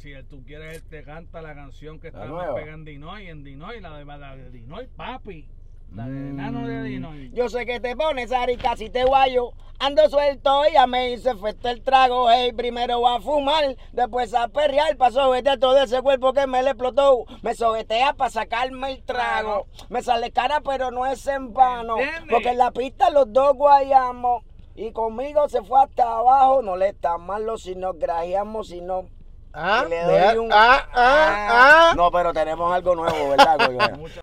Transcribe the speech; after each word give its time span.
si 0.00 0.14
tú 0.24 0.42
quieres, 0.44 0.76
él 0.76 0.82
te 0.88 1.02
canta 1.02 1.42
la 1.42 1.54
canción 1.54 2.00
que 2.00 2.08
está 2.08 2.22
pegando 2.54 2.70
en 2.72 2.84
Dinoy, 2.84 3.26
en 3.26 3.44
Dinoy, 3.44 3.80
la 3.80 3.98
de, 3.98 4.04
la 4.06 4.36
de 4.36 4.50
Dinoy, 4.50 4.86
papi. 4.96 5.46
La 5.94 6.06
de 6.08 6.30
enano 6.30 6.66
de 6.66 6.82
Dinoy. 6.84 7.30
Yo 7.34 7.48
sé 7.48 7.66
que 7.66 7.80
te 7.80 7.94
pones 7.96 8.32
arica 8.32 8.76
si 8.76 8.88
te 8.88 9.04
guayo. 9.04 9.52
Ando 9.78 10.08
suelto 10.08 10.62
y 10.68 10.74
ya 10.74 10.86
me 10.86 11.10
hice 11.10 11.30
efecto 11.30 11.68
el 11.68 11.82
trago. 11.82 12.30
Hey, 12.30 12.52
primero 12.52 13.00
voy 13.00 13.16
a 13.16 13.20
fumar, 13.20 13.76
después 13.92 14.32
a 14.34 14.48
perrear. 14.48 14.96
Pa' 14.96 15.10
sobetear 15.10 15.58
todo 15.58 15.82
ese 15.82 16.00
cuerpo 16.00 16.32
que 16.32 16.46
me 16.46 16.62
le 16.62 16.70
explotó. 16.70 17.24
Me 17.42 17.54
sobetea 17.54 18.14
para 18.14 18.30
sacarme 18.30 18.92
el 18.92 19.02
trago. 19.02 19.66
Me 19.88 20.02
sale 20.02 20.30
cara, 20.30 20.60
pero 20.60 20.90
no 20.90 21.06
es 21.06 21.26
en 21.26 21.52
vano. 21.52 21.96
Porque 22.30 22.50
en 22.50 22.58
la 22.58 22.70
pista 22.70 23.10
los 23.10 23.30
dos 23.32 23.54
guayamos. 23.54 24.44
Y 24.76 24.92
conmigo 24.92 25.48
se 25.48 25.62
fue 25.62 25.82
hasta 25.82 26.04
abajo. 26.04 26.62
No 26.62 26.76
le 26.76 26.90
está 26.90 27.18
malo 27.18 27.58
si 27.58 27.74
nos 27.74 27.98
grajeamos, 27.98 28.68
si 28.68 28.80
no. 28.80 29.08
Ah, 29.52 29.82
que 29.84 29.88
le 29.90 30.06
vea- 30.06 30.34
doy 30.34 30.38
un- 30.46 30.52
ah, 30.52 30.86
ah, 30.94 31.48
ah. 31.50 31.92
No, 31.96 32.10
pero 32.10 32.32
tenemos 32.32 32.72
algo 32.72 32.94
nuevo, 32.94 33.30
¿verdad, 33.30 33.58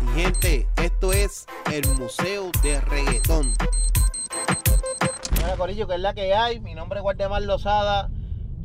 Y 0.00 0.20
gente, 0.20 0.68
esto 0.76 1.12
es 1.12 1.46
el 1.72 1.86
Museo 1.98 2.50
de 2.62 2.80
Reggaetón. 2.80 3.52
Hola 5.44 5.56
Corillo, 5.56 5.86
que 5.86 5.94
es 5.94 6.00
la 6.00 6.14
que 6.14 6.34
hay. 6.34 6.60
Mi 6.60 6.74
nombre 6.74 6.98
es 6.98 7.02
Guardemar 7.02 7.42
Lozada. 7.42 8.10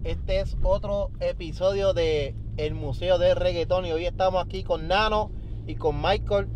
Este 0.04 0.40
es 0.40 0.56
otro 0.64 1.12
episodio 1.20 1.94
de 1.94 2.36
El 2.58 2.74
Museo 2.74 3.18
de 3.20 3.36
Reggaetón. 3.36 3.86
Y 3.86 3.92
hoy 3.92 4.06
estamos 4.06 4.44
aquí 4.44 4.64
con 4.64 4.88
Nano 4.88 5.32
y 5.68 5.76
con 5.76 6.02
Michael. 6.02 6.48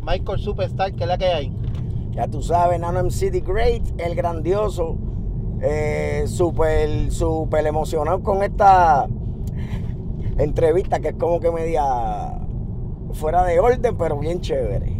Michael 0.00 0.38
Superstar, 0.40 0.92
que 0.92 1.02
es 1.04 1.08
la 1.08 1.18
que 1.18 1.26
hay. 1.26 1.52
Ya 2.12 2.26
tú 2.28 2.42
sabes, 2.42 2.78
Nano 2.80 3.00
MC 3.00 3.30
The 3.30 3.40
Great, 3.40 3.82
el 3.98 4.14
grandioso, 4.14 4.96
eh, 5.66 6.24
súper, 6.26 7.10
súper 7.10 7.66
emocionado 7.66 8.22
con 8.22 8.42
esta 8.42 9.06
entrevista 10.38 11.00
que 11.00 11.08
es 11.08 11.14
como 11.14 11.40
que 11.40 11.50
media 11.50 11.82
fuera 13.12 13.44
de 13.44 13.60
orden, 13.60 13.96
pero 13.96 14.18
bien 14.18 14.40
chévere. 14.40 14.92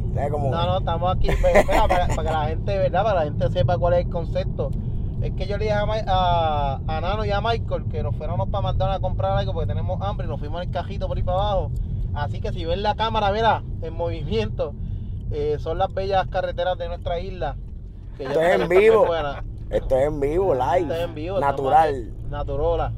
No, 0.51 0.67
no, 0.67 0.79
estamos 0.79 1.17
aquí 1.17 1.29
pues, 1.41 1.67
mira, 1.69 1.89
para, 1.89 2.07
para 2.09 2.23
que 2.29 2.33
la 2.33 2.45
gente, 2.47 2.79
¿verdad? 2.79 3.03
Para 3.03 3.21
que 3.21 3.31
la 3.31 3.33
gente 3.33 3.51
sepa 3.59 3.79
cuál 3.79 3.95
es 3.95 4.05
el 4.07 4.11
concepto. 4.11 4.71
Es 5.21 5.33
que 5.33 5.47
yo 5.47 5.57
le 5.57 5.65
dije 5.65 5.75
a, 5.77 5.85
a- 6.07 6.81
a 6.87 7.01
Nano 7.01 7.25
y 7.25 7.31
a 7.31 7.41
Michael 7.41 7.85
que 7.91 8.03
nos 8.03 8.15
fuéramos 8.15 8.49
para 8.51 8.63
mandar 8.63 8.91
a 8.93 9.01
comprar 9.01 9.37
algo 9.39 9.53
porque 9.53 9.67
tenemos 9.67 10.01
hambre 10.03 10.27
y 10.27 10.31
nos 10.31 10.39
fuimos 10.39 10.63
en 10.63 10.69
el 10.69 10.75
cajito 10.75 11.09
por 11.09 11.17
ahí 11.17 11.23
para 11.23 11.39
abajo. 11.39 11.71
Así 12.15 12.41
que 12.41 12.53
si 12.53 12.65
ven 12.65 12.83
la 12.83 12.95
cámara, 12.95 13.33
mira, 13.33 13.65
en 13.83 13.95
movimiento, 13.95 14.73
eh, 15.33 15.57
son 15.59 15.79
las 15.79 15.93
bellas 15.93 16.29
carreteras 16.29 16.79
de 16.79 16.87
nuestra 16.89 17.19
isla. 17.19 17.57
que 18.17 18.25
creo 18.25 18.41
en 18.63 18.69
vivo. 18.69 19.07
buenas. 19.07 19.43
Esto 19.75 19.99
es 19.99 20.07
en 20.07 20.21
vivo, 20.21 20.55
live, 20.55 20.83
Esto 20.83 20.95
es 20.95 21.01
en 21.03 21.15
vivo, 21.17 21.41
natural. 21.41 22.13
Naturola. 22.31 22.93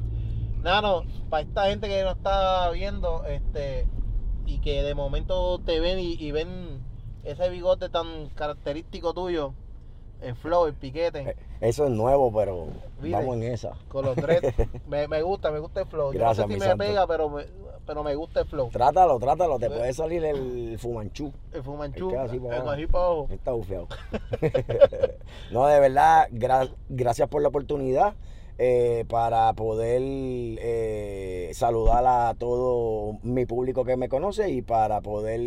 Nano, 0.61 1.05
para 1.27 1.41
esta 1.41 1.65
gente 1.65 1.87
que 1.87 2.03
nos 2.03 2.17
está 2.17 2.69
viendo, 2.69 3.25
este, 3.25 3.87
y 4.45 4.59
que 4.59 4.83
de 4.83 4.93
momento 4.93 5.57
te 5.57 5.79
ven 5.79 5.97
y, 5.97 6.13
y 6.13 6.31
ven 6.31 6.83
ese 7.23 7.49
bigote 7.49 7.89
tan 7.89 8.29
característico 8.35 9.15
tuyo, 9.15 9.55
el 10.21 10.35
flow, 10.35 10.65
el 10.67 10.73
piquete, 10.73 11.19
Eh, 11.29 11.35
Eso 11.61 11.85
es 11.85 11.91
nuevo, 11.91 12.31
pero 12.33 12.67
Mire. 13.01 13.15
vamos 13.17 13.37
en 13.37 13.43
esa. 13.43 13.77
con 13.87 14.05
los 14.05 14.15
dreads, 14.15 14.53
me, 14.87 15.07
me 15.07 15.21
gusta, 15.21 15.51
me 15.51 15.59
gusta 15.59 15.81
el 15.81 15.87
flow. 15.87 16.11
Yo 16.13 16.19
Gracias, 16.19 16.47
no 16.47 16.53
sé 16.53 16.53
mi 16.53 16.53
si 16.55 16.59
me 16.59 16.65
santo. 16.65 16.83
pega, 16.83 17.07
pero 17.07 17.29
me, 17.29 17.45
pero 17.85 18.03
me 18.03 18.15
gusta 18.15 18.41
el 18.41 18.47
flow. 18.47 18.69
Trátalo, 18.69 19.17
trátalo, 19.19 19.57
te 19.59 19.69
puede 19.69 19.93
salir 19.93 20.23
el 20.25 20.77
fumanchú. 20.79 21.31
El 21.53 21.63
fumanchú, 21.63 22.09
así 22.17 22.39
para 22.39 22.57
abajo. 22.61 23.27
Está 23.31 23.51
bufiado. 23.53 23.87
no, 25.51 25.67
de 25.67 25.79
verdad, 25.79 26.27
gra- 26.31 26.73
gracias 26.89 27.29
por 27.29 27.41
la 27.41 27.47
oportunidad 27.49 28.13
eh, 28.59 29.05
para 29.07 29.53
poder 29.53 30.01
eh, 30.03 31.51
saludar 31.53 32.03
a 32.07 32.33
todo 32.37 33.17
mi 33.23 33.45
público 33.45 33.85
que 33.85 33.95
me 33.97 34.09
conoce 34.09 34.49
y 34.49 34.61
para 34.61 35.01
poder 35.01 35.39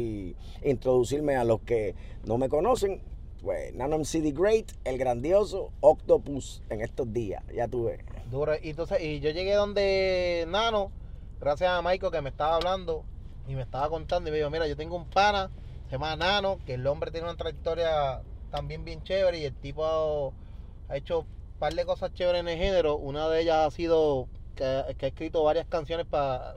introducirme 0.63 1.37
a 1.37 1.45
los 1.45 1.61
que 1.61 1.95
no 2.25 2.39
me 2.39 2.48
conocen. 2.48 3.03
Pues 3.42 3.74
Nano 3.74 3.98
MC 3.98 4.20
The 4.23 4.33
Great, 4.33 4.73
el 4.84 4.98
grandioso 4.98 5.73
Octopus 5.80 6.62
en 6.68 6.83
estos 6.83 7.11
días, 7.12 7.42
ya 7.55 7.68
tuve. 7.68 8.05
Duro. 8.30 8.52
Y 8.62 8.70
entonces, 8.70 9.01
y 9.01 9.20
yo 9.20 9.30
llegué 9.30 9.55
donde 9.55 10.45
Nano, 10.48 10.92
gracias 11.40 11.70
a 11.70 11.80
Michael 11.80 12.12
que 12.12 12.20
me 12.20 12.29
estaba 12.29 12.56
hablando 12.56 13.05
y 13.48 13.55
me 13.55 13.62
estaba 13.62 13.89
contando 13.89 14.29
y 14.29 14.33
me 14.33 14.39
dijo, 14.39 14.50
mira, 14.50 14.67
yo 14.67 14.77
tengo 14.77 14.96
un 14.96 15.08
pana, 15.08 15.50
se 15.86 15.92
llama 15.92 16.14
Nano, 16.17 16.58
que 16.67 16.74
el 16.74 16.86
hombre 16.86 17.11
tiene 17.11 17.27
una 17.27 17.36
trayectoria 17.36 18.23
también 18.50 18.84
bien 18.84 19.02
chévere 19.02 19.39
y 19.39 19.45
el 19.45 19.55
tipo 19.55 19.84
ha, 19.84 20.92
ha 20.92 20.96
hecho 20.96 21.20
un 21.20 21.58
par 21.58 21.73
de 21.74 21.84
cosas 21.86 22.12
chéveres 22.12 22.40
en 22.40 22.48
el 22.48 22.58
género. 22.58 22.96
Una 22.96 23.29
de 23.29 23.40
ellas 23.40 23.67
ha 23.67 23.70
sido 23.70 24.29
que, 24.55 24.95
que 24.98 25.06
ha 25.06 25.08
escrito 25.08 25.42
varias 25.42 25.67
canciones 25.67 26.05
para 26.05 26.56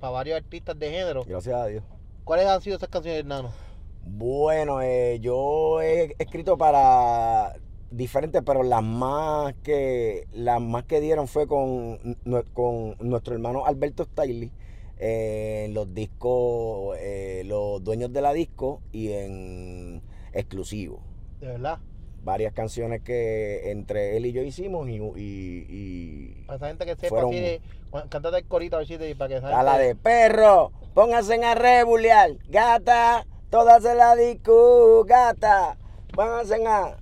varios 0.00 0.36
artistas 0.36 0.78
de 0.78 0.90
género. 0.90 1.24
Gracias 1.24 1.54
a 1.54 1.66
Dios. 1.66 1.84
¿Cuáles 2.24 2.46
han 2.46 2.60
sido 2.60 2.76
esas 2.76 2.90
canciones, 2.90 3.24
Nano? 3.24 3.50
Bueno, 4.04 4.80
eh, 4.82 5.18
yo 5.20 5.80
he 5.82 6.14
escrito 6.18 6.56
para 6.56 7.54
diferentes, 7.90 8.42
pero 8.44 8.62
las 8.62 8.82
más 8.82 9.54
que 9.62 10.26
las 10.32 10.60
más 10.60 10.84
que 10.84 11.00
dieron 11.00 11.28
fue 11.28 11.46
con, 11.46 11.98
con 12.54 12.96
nuestro 13.00 13.34
hermano 13.34 13.64
Alberto 13.66 14.04
Stiley 14.04 14.50
eh, 14.98 15.64
en 15.66 15.74
los 15.74 15.92
discos, 15.94 16.96
eh, 17.00 17.42
los 17.46 17.82
dueños 17.84 18.12
de 18.12 18.20
la 18.22 18.32
disco 18.32 18.80
y 18.92 19.12
en 19.12 20.02
exclusivo. 20.32 21.00
De 21.40 21.46
verdad. 21.48 21.78
Varias 22.24 22.52
canciones 22.52 23.00
que 23.02 23.70
entre 23.70 24.16
él 24.16 24.26
y 24.26 24.32
yo 24.32 24.42
hicimos 24.42 24.88
y, 24.88 24.96
y- 24.96 25.66
y 25.68 26.44
Para 26.46 26.56
esa 26.56 26.66
gente 26.68 26.84
que 26.84 26.96
sepa 26.96 27.08
Fueron- 27.08 27.30
así 27.30 27.40
de. 27.40 27.60
Cántate 28.10 28.38
el 28.38 28.44
corito. 28.46 28.76
Para 29.16 29.28
que 29.28 29.36
a 29.46 29.62
la 29.62 29.78
de 29.78 29.94
perro, 29.94 30.72
pónganse 30.94 31.42
a 31.42 31.54
rebulear, 31.54 32.32
gata, 32.50 33.24
todas 33.50 33.82
se 33.82 33.94
la 33.94 34.14
disco, 34.16 35.04
gata, 35.04 35.76
pónganse 36.14 36.66
a, 36.66 36.96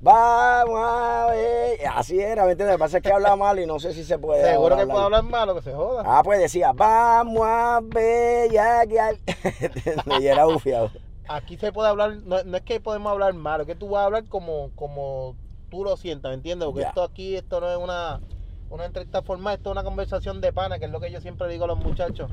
vamos 0.00 0.80
a 0.80 1.26
ver, 1.30 1.78
así 1.94 2.18
era, 2.20 2.44
¿me 2.44 2.52
entiendes? 2.52 2.74
Lo 2.74 2.78
que 2.78 2.84
pasa 2.84 2.96
es 2.98 3.02
que 3.02 3.12
habla 3.12 3.36
mal 3.36 3.58
y 3.58 3.66
no 3.66 3.78
sé 3.78 3.92
si 3.92 4.04
se 4.04 4.18
puede 4.18 4.44
Seguro 4.50 4.76
que 4.76 4.86
puedo 4.86 5.00
hablar 5.04 5.22
malo, 5.22 5.54
que 5.54 5.62
se 5.62 5.72
joda. 5.72 6.02
Ah, 6.04 6.22
pues 6.24 6.40
decía, 6.40 6.72
vamos 6.72 7.46
a 7.46 7.80
bellaquear, 7.82 9.16
y 10.20 10.26
era 10.26 10.44
bufiado. 10.46 10.90
Aquí 11.28 11.56
se 11.56 11.72
puede 11.72 11.88
hablar, 11.88 12.16
no, 12.24 12.42
no 12.44 12.56
es 12.56 12.62
que 12.64 12.80
podemos 12.80 13.10
hablar 13.10 13.32
malo, 13.34 13.62
es 13.62 13.66
que 13.66 13.74
tú 13.74 13.88
vas 13.88 14.02
a 14.02 14.04
hablar 14.06 14.24
como, 14.28 14.70
como 14.74 15.36
tú 15.70 15.84
lo 15.84 15.96
sientas, 15.96 16.30
¿me 16.30 16.34
entiendes? 16.34 16.66
Porque 16.66 16.82
Ya. 16.82 16.88
esto 16.88 17.02
aquí, 17.02 17.36
esto 17.36 17.60
no 17.60 17.70
es 17.70 17.78
una, 17.78 18.20
una 18.68 18.84
entrevista 18.84 19.22
formal, 19.22 19.54
esto 19.56 19.70
es 19.70 19.72
una 19.72 19.84
conversación 19.84 20.40
de 20.40 20.52
pana, 20.52 20.78
que 20.78 20.84
es 20.84 20.90
lo 20.90 21.00
que 21.00 21.10
yo 21.10 21.20
siempre 21.20 21.48
digo 21.48 21.64
a 21.64 21.68
los 21.68 21.78
muchachos. 21.78 22.30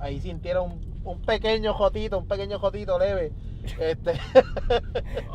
Ahí 0.00 0.20
sintieron 0.20 0.72
un, 0.72 1.00
un 1.04 1.22
pequeño 1.22 1.74
jotito, 1.74 2.18
un 2.18 2.26
pequeño 2.28 2.58
jotito 2.58 2.98
leve. 2.98 3.32
Este, 3.80 4.12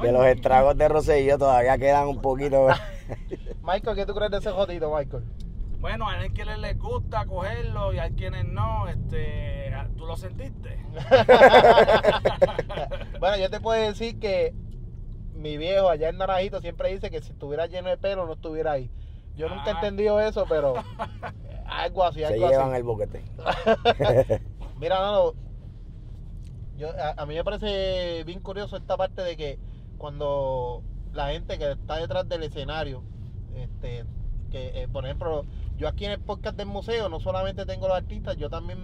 De 0.01 0.11
los 0.11 0.25
estragos 0.25 0.75
de 0.75 0.87
Rosselló 0.87 1.37
todavía 1.37 1.77
quedan 1.77 2.07
un 2.07 2.19
poquito. 2.21 2.67
Michael, 3.63 3.95
¿qué 3.95 4.05
tú 4.07 4.15
crees 4.15 4.31
de 4.31 4.37
ese 4.37 4.49
jotito, 4.49 4.91
Michael? 4.95 5.23
Bueno, 5.79 6.09
a 6.09 6.15
quienes 6.33 6.57
les 6.59 6.79
gusta 6.79 7.25
cogerlo 7.25 7.93
y 7.93 7.99
a 7.99 8.09
quienes 8.09 8.45
no, 8.45 8.87
este, 8.87 9.71
¿tú 9.97 10.05
lo 10.07 10.15
sentiste? 10.15 10.79
bueno, 13.19 13.37
yo 13.37 13.49
te 13.49 13.59
puedo 13.59 13.79
decir 13.81 14.17
que 14.19 14.55
mi 15.35 15.57
viejo 15.57 15.89
allá 15.89 16.09
en 16.09 16.17
Naranjito 16.17 16.61
siempre 16.61 16.89
dice 16.91 17.11
que 17.11 17.21
si 17.21 17.31
estuviera 17.33 17.67
lleno 17.67 17.89
de 17.89 17.97
pelo 17.97 18.25
no 18.25 18.33
estuviera 18.33 18.71
ahí. 18.71 18.89
Yo 19.35 19.49
nunca 19.49 19.65
he 19.67 19.71
Ah. 19.73 19.75
entendido 19.75 20.19
eso, 20.21 20.45
pero 20.47 20.75
algo 21.65 22.03
así, 22.03 22.19
Se 22.19 22.25
algo 22.27 22.49
llevan 22.49 22.69
así. 22.69 22.77
el 22.77 22.83
boquete. 22.83 23.23
Mira, 24.83 24.99
no, 24.99 25.33
yo, 26.77 26.89
a, 26.89 27.13
a 27.21 27.25
mí 27.25 27.35
me 27.35 27.43
parece 27.45 28.23
bien 28.25 28.41
curioso 28.41 28.75
esta 28.75 28.97
parte 28.97 29.21
de 29.21 29.37
que 29.37 29.57
cuando 29.97 30.83
la 31.13 31.29
gente 31.29 31.57
que 31.57 31.71
está 31.71 31.95
detrás 31.97 32.27
del 32.27 32.43
escenario, 32.43 33.01
este, 33.55 34.03
que 34.51 34.83
eh, 34.83 34.87
por 34.91 35.05
ejemplo, 35.05 35.45
yo 35.77 35.87
aquí 35.87 36.03
en 36.03 36.11
el 36.11 36.19
podcast 36.19 36.57
del 36.57 36.67
museo 36.67 37.07
no 37.07 37.21
solamente 37.21 37.65
tengo 37.65 37.87
los 37.87 37.95
artistas, 37.95 38.35
yo 38.35 38.49
también 38.49 38.79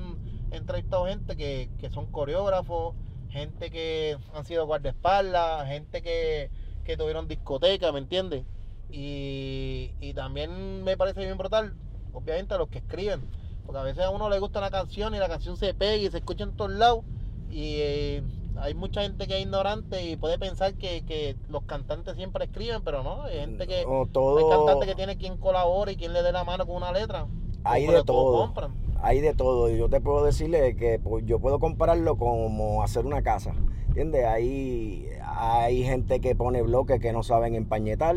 he 0.52 0.56
entrevistado 0.56 1.06
gente 1.06 1.36
que, 1.36 1.70
que 1.78 1.90
son 1.90 2.10
coreógrafos, 2.14 2.96
gente 3.28 3.70
que 3.70 4.18
han 4.34 4.46
sido 4.46 4.66
guardaespaldas, 4.68 5.68
gente 5.68 6.02
que, 6.02 6.50
que 6.86 6.96
tuvieron 6.96 7.28
discoteca, 7.28 7.92
¿me 7.92 8.00
entiendes? 8.00 8.46
Y, 8.90 9.92
y 10.00 10.14
también 10.14 10.82
me 10.86 10.96
parece 10.96 11.26
bien 11.26 11.38
brutal, 11.38 11.74
obviamente, 12.14 12.58
los 12.58 12.70
que 12.70 12.78
escriben. 12.80 13.28
Porque 13.70 13.82
a 13.82 13.84
veces 13.84 14.04
a 14.04 14.10
uno 14.10 14.32
le 14.32 14.40
gusta 14.40 14.58
una 14.58 14.72
canción 14.72 15.14
y 15.14 15.20
la 15.20 15.28
canción 15.28 15.56
se 15.56 15.76
pega 15.76 15.96
y 15.96 16.10
se 16.10 16.18
escucha 16.18 16.44
en 16.44 16.56
todos 16.56 16.72
lados. 16.72 17.06
Y 17.52 17.76
eh, 17.82 18.24
hay 18.58 18.74
mucha 18.74 19.04
gente 19.04 19.28
que 19.28 19.36
es 19.36 19.44
ignorante 19.44 20.04
y 20.04 20.16
puede 20.16 20.40
pensar 20.40 20.74
que, 20.74 21.06
que 21.06 21.36
los 21.50 21.62
cantantes 21.66 22.16
siempre 22.16 22.46
escriben, 22.46 22.82
pero 22.84 23.04
no, 23.04 23.26
hay 23.26 23.42
gente 23.42 23.68
que... 23.68 23.86
No, 23.86 24.08
Hay 24.40 24.50
cantantes 24.50 24.90
que 24.90 24.96
tiene 24.96 25.18
quien 25.18 25.38
colabore 25.38 25.92
y 25.92 25.98
quien 25.98 26.14
le 26.14 26.24
dé 26.24 26.32
la 26.32 26.44
mano 26.44 26.66
con 26.66 26.78
una 26.78 26.92
letra. 26.92 27.28
Hay 27.64 27.86
de 27.86 28.04
todo. 28.04 28.40
compran. 28.40 28.74
hay 29.04 29.22
de 29.22 29.36
todo. 29.36 29.70
Y 29.70 29.78
Yo 29.78 29.88
te 29.88 30.02
puedo 30.02 30.24
decirle 30.24 30.76
que 30.76 30.98
pues, 30.98 31.24
yo 31.28 31.38
puedo 31.38 31.60
compararlo 31.60 32.18
como 32.18 32.82
hacer 32.82 33.06
una 33.06 33.22
casa. 33.22 33.54
¿Entiendes? 33.90 34.26
Hay, 34.26 35.10
hay 35.24 35.84
gente 35.84 36.22
que 36.22 36.34
pone 36.34 36.64
bloques 36.64 37.00
que 37.00 37.14
no 37.14 37.22
saben 37.22 37.54
empañetar. 37.54 38.16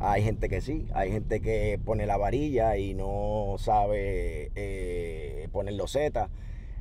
Hay 0.00 0.22
gente 0.22 0.48
que 0.48 0.62
sí, 0.62 0.86
hay 0.94 1.12
gente 1.12 1.40
que 1.40 1.78
pone 1.84 2.06
la 2.06 2.16
varilla 2.16 2.78
y 2.78 2.94
no 2.94 3.56
sabe 3.58 4.50
eh, 4.54 5.48
poner 5.52 5.74
los 5.74 5.92
zetas. 5.92 6.30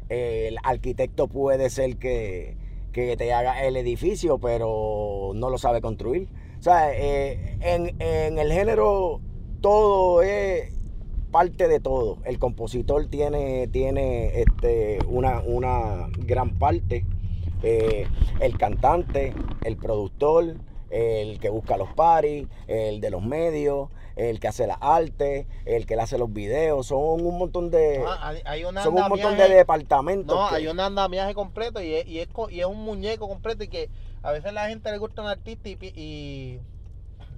El 0.07 0.57
arquitecto 0.63 1.27
puede 1.27 1.69
ser 1.69 1.97
que, 1.97 2.55
que 2.93 3.17
te 3.17 3.33
haga 3.33 3.65
el 3.65 3.75
edificio, 3.75 4.39
pero 4.39 5.33
no 5.35 5.49
lo 5.49 5.57
sabe 5.57 5.81
construir. 5.81 6.29
O 6.59 6.63
sea, 6.63 6.93
eh, 6.93 7.57
en, 7.61 8.01
en 8.01 8.39
el 8.39 8.51
género 8.51 9.19
todo 9.61 10.21
es 10.21 10.73
parte 11.31 11.67
de 11.67 11.79
todo. 11.79 12.19
El 12.23 12.39
compositor 12.39 13.07
tiene, 13.07 13.67
tiene 13.67 14.41
este, 14.41 14.99
una, 15.07 15.41
una 15.41 16.07
gran 16.19 16.57
parte. 16.57 17.05
Eh, 17.63 18.07
el 18.39 18.57
cantante, 18.57 19.33
el 19.63 19.75
productor, 19.75 20.55
el 20.89 21.39
que 21.39 21.49
busca 21.49 21.77
los 21.77 21.89
paris, 21.93 22.47
el 22.67 23.01
de 23.01 23.09
los 23.09 23.23
medios, 23.23 23.89
el 24.15 24.39
que 24.39 24.47
hace 24.47 24.67
la 24.67 24.73
arte, 24.75 25.47
el 25.65 25.85
que 25.85 25.95
le 25.95 26.01
hace 26.01 26.17
los 26.17 26.31
videos, 26.33 26.87
son 26.87 26.99
un 27.25 27.37
montón 27.37 27.71
de 27.71 28.03
Ah, 28.05 28.33
hay- 28.45 28.63
un 28.65 28.75
son 28.77 28.95
un 28.95 29.07
montón 29.07 29.37
de 29.37 29.49
departamentos. 29.49 30.35
No, 30.37 30.49
que- 30.49 30.55
hay 30.55 30.67
un 30.67 30.79
andamiaje 30.79 31.33
completo 31.33 31.81
y 31.81 31.93
es, 31.95 32.07
y, 32.07 32.19
es, 32.19 32.27
y 32.49 32.59
es 32.59 32.65
un 32.65 32.83
muñeco 32.83 33.27
completo 33.27 33.63
y 33.63 33.67
que 33.67 33.89
a 34.21 34.31
veces 34.31 34.51
la 34.53 34.67
gente 34.67 34.91
le 34.91 34.97
gusta 34.97 35.21
un 35.21 35.27
artista 35.29 35.69
y, 35.69 35.77
y 35.95 36.59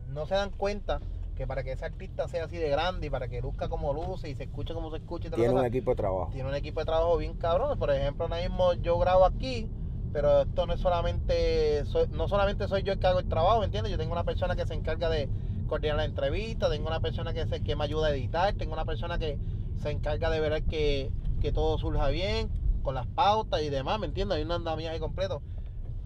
no 0.07 0.25
se 0.25 0.35
dan 0.35 0.51
cuenta 0.51 0.99
que 1.35 1.47
para 1.47 1.63
que 1.63 1.71
ese 1.71 1.85
artista 1.85 2.27
sea 2.27 2.45
así 2.45 2.57
de 2.57 2.69
grande 2.69 3.07
y 3.07 3.09
para 3.09 3.27
que 3.27 3.41
luzca 3.41 3.67
como 3.69 3.93
luce 3.93 4.29
y 4.29 4.35
se 4.35 4.43
escuche 4.43 4.73
como 4.73 4.91
se 4.91 4.97
y 4.97 5.29
la 5.29 5.35
tiene 5.35 5.53
un 5.53 5.65
equipo 5.65 5.91
de 5.91 5.95
trabajo. 5.95 6.29
tiene 6.33 6.49
un 6.49 6.55
equipo 6.55 6.79
de 6.81 6.85
trabajo 6.85 7.17
bien 7.17 7.33
cabrón. 7.35 7.77
Por 7.79 7.91
ejemplo, 7.91 8.25
ahora 8.25 8.37
mismo 8.41 8.73
yo 8.73 8.99
grabo 8.99 9.25
aquí, 9.25 9.69
pero 10.13 10.41
esto 10.41 10.65
no 10.65 10.73
es 10.73 10.79
solamente, 10.79 11.83
no 12.11 12.27
solamente 12.27 12.67
soy 12.67 12.83
yo 12.83 12.93
el 12.93 12.99
que 12.99 13.07
hago 13.07 13.19
el 13.19 13.27
trabajo, 13.27 13.59
¿me 13.59 13.65
entiendes? 13.65 13.91
Yo 13.91 13.97
tengo 13.97 14.11
una 14.11 14.23
persona 14.23 14.55
que 14.55 14.65
se 14.65 14.73
encarga 14.73 15.09
de 15.09 15.29
coordinar 15.67 15.97
la 15.97 16.05
entrevista, 16.05 16.69
tengo 16.69 16.87
una 16.87 16.99
persona 16.99 17.33
que, 17.33 17.45
se, 17.47 17.61
que 17.61 17.75
me 17.75 17.85
ayuda 17.85 18.07
a 18.07 18.11
editar, 18.11 18.53
tengo 18.55 18.73
una 18.73 18.85
persona 18.85 19.17
que 19.17 19.39
se 19.77 19.91
encarga 19.91 20.29
de 20.29 20.39
ver 20.39 20.63
que, 20.63 21.11
que 21.39 21.51
todo 21.51 21.77
surja 21.77 22.09
bien, 22.09 22.49
con 22.81 22.95
las 22.95 23.07
pautas 23.07 23.61
y 23.61 23.69
demás, 23.69 23.99
¿me 23.99 24.07
entiendes? 24.07 24.37
Hay 24.37 24.43
un 24.43 24.51
andamiaje 24.51 24.99
completo. 24.99 25.41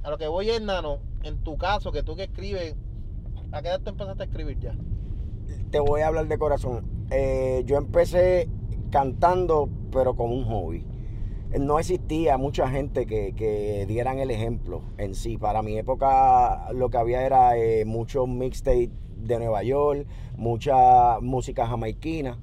A 0.03 0.09
lo 0.09 0.17
que 0.17 0.27
voy 0.27 0.49
es, 0.49 0.61
Nano, 0.61 0.99
en 1.23 1.43
tu 1.43 1.57
caso, 1.57 1.91
que 1.91 2.03
tú 2.03 2.15
que 2.15 2.23
escribes, 2.23 2.75
¿a 3.51 3.61
qué 3.61 3.69
edad 3.69 3.81
tú 3.81 3.89
empezaste 3.89 4.23
a 4.23 4.25
escribir 4.25 4.59
ya? 4.59 4.75
Te 5.71 5.79
voy 5.79 6.01
a 6.01 6.07
hablar 6.07 6.27
de 6.27 6.37
corazón. 6.37 6.85
Eh, 7.09 7.63
yo 7.65 7.77
empecé 7.77 8.49
cantando, 8.91 9.67
pero 9.91 10.15
como 10.15 10.35
un 10.35 10.45
hobby. 10.45 10.85
No 11.59 11.79
existía 11.79 12.37
mucha 12.37 12.69
gente 12.69 13.05
que, 13.05 13.33
que 13.33 13.85
dieran 13.87 14.19
el 14.19 14.31
ejemplo 14.31 14.81
en 14.97 15.15
sí. 15.15 15.37
Para 15.37 15.61
mi 15.61 15.77
época 15.77 16.71
lo 16.73 16.89
que 16.89 16.97
había 16.97 17.25
era 17.25 17.57
eh, 17.57 17.85
muchos 17.85 18.27
mixtapes 18.27 18.89
de 19.17 19.39
Nueva 19.39 19.63
York, 19.63 20.05
mucha 20.37 21.19
música 21.21 21.65
jamaiquina. 21.67 22.39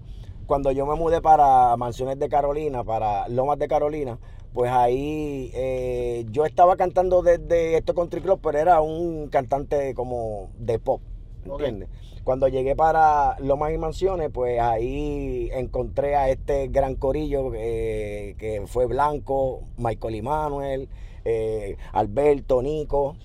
Cuando 0.46 0.72
yo 0.72 0.86
me 0.86 0.94
mudé 0.94 1.20
para 1.20 1.76
Mansiones 1.76 2.18
de 2.18 2.28
Carolina, 2.28 2.84
para 2.84 3.28
Lomas 3.28 3.58
de 3.58 3.68
Carolina, 3.68 4.18
pues 4.52 4.70
ahí 4.70 5.50
eh, 5.54 6.26
yo 6.30 6.44
estaba 6.44 6.76
cantando 6.76 7.22
desde 7.22 7.76
esto 7.76 7.94
Country 7.94 8.20
Club, 8.20 8.40
pero 8.42 8.58
era 8.58 8.80
un 8.80 9.28
cantante 9.28 9.94
como 9.94 10.50
de 10.58 10.78
pop. 10.78 11.00
¿entiendes? 11.44 11.88
Cuando 12.24 12.46
llegué 12.48 12.76
para 12.76 13.36
Lomas 13.40 13.72
y 13.72 13.78
Mansiones, 13.78 14.30
pues 14.32 14.60
ahí 14.60 15.50
encontré 15.52 16.14
a 16.14 16.28
este 16.30 16.68
gran 16.68 16.94
corillo 16.94 17.50
eh, 17.54 18.36
que 18.38 18.62
fue 18.66 18.86
Blanco, 18.86 19.62
Michael 19.76 20.14
Emanuel, 20.14 20.88
eh, 21.24 21.76
Alberto, 21.92 22.62
Nico, 22.62 23.16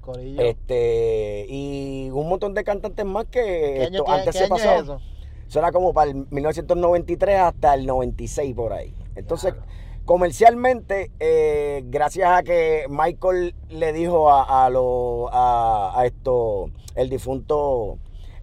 corillo. 0.00 0.40
este 0.42 1.46
y 1.48 2.08
un 2.12 2.28
montón 2.30 2.54
de 2.54 2.64
cantantes 2.64 3.04
más 3.04 3.26
que 3.26 3.40
¿Qué 3.42 3.82
año, 3.86 3.98
esto 3.98 4.04
qué- 4.04 4.12
antes 4.12 4.26
qué 4.26 4.32
se 4.32 4.44
año 4.44 4.56
es 4.56 4.62
pasaba. 4.62 4.80
eso? 4.82 5.00
Eso 5.48 5.58
era 5.58 5.70
como 5.72 5.92
para 5.92 6.10
el 6.10 6.26
1993 6.30 7.38
hasta 7.38 7.74
el 7.74 7.84
96 7.86 8.54
por 8.54 8.72
ahí. 8.72 8.94
Entonces, 9.16 9.54
comercialmente, 10.06 11.10
eh, 11.20 11.82
gracias 11.86 12.30
a 12.30 12.42
que 12.42 12.86
Michael 12.88 13.54
le 13.68 13.92
dijo 13.92 14.30
a, 14.30 14.64
a, 14.64 14.70
lo- 14.70 15.28
a, 15.32 15.98
a 16.00 16.06
esto, 16.06 16.70
el 16.94 17.08
difunto 17.10 17.98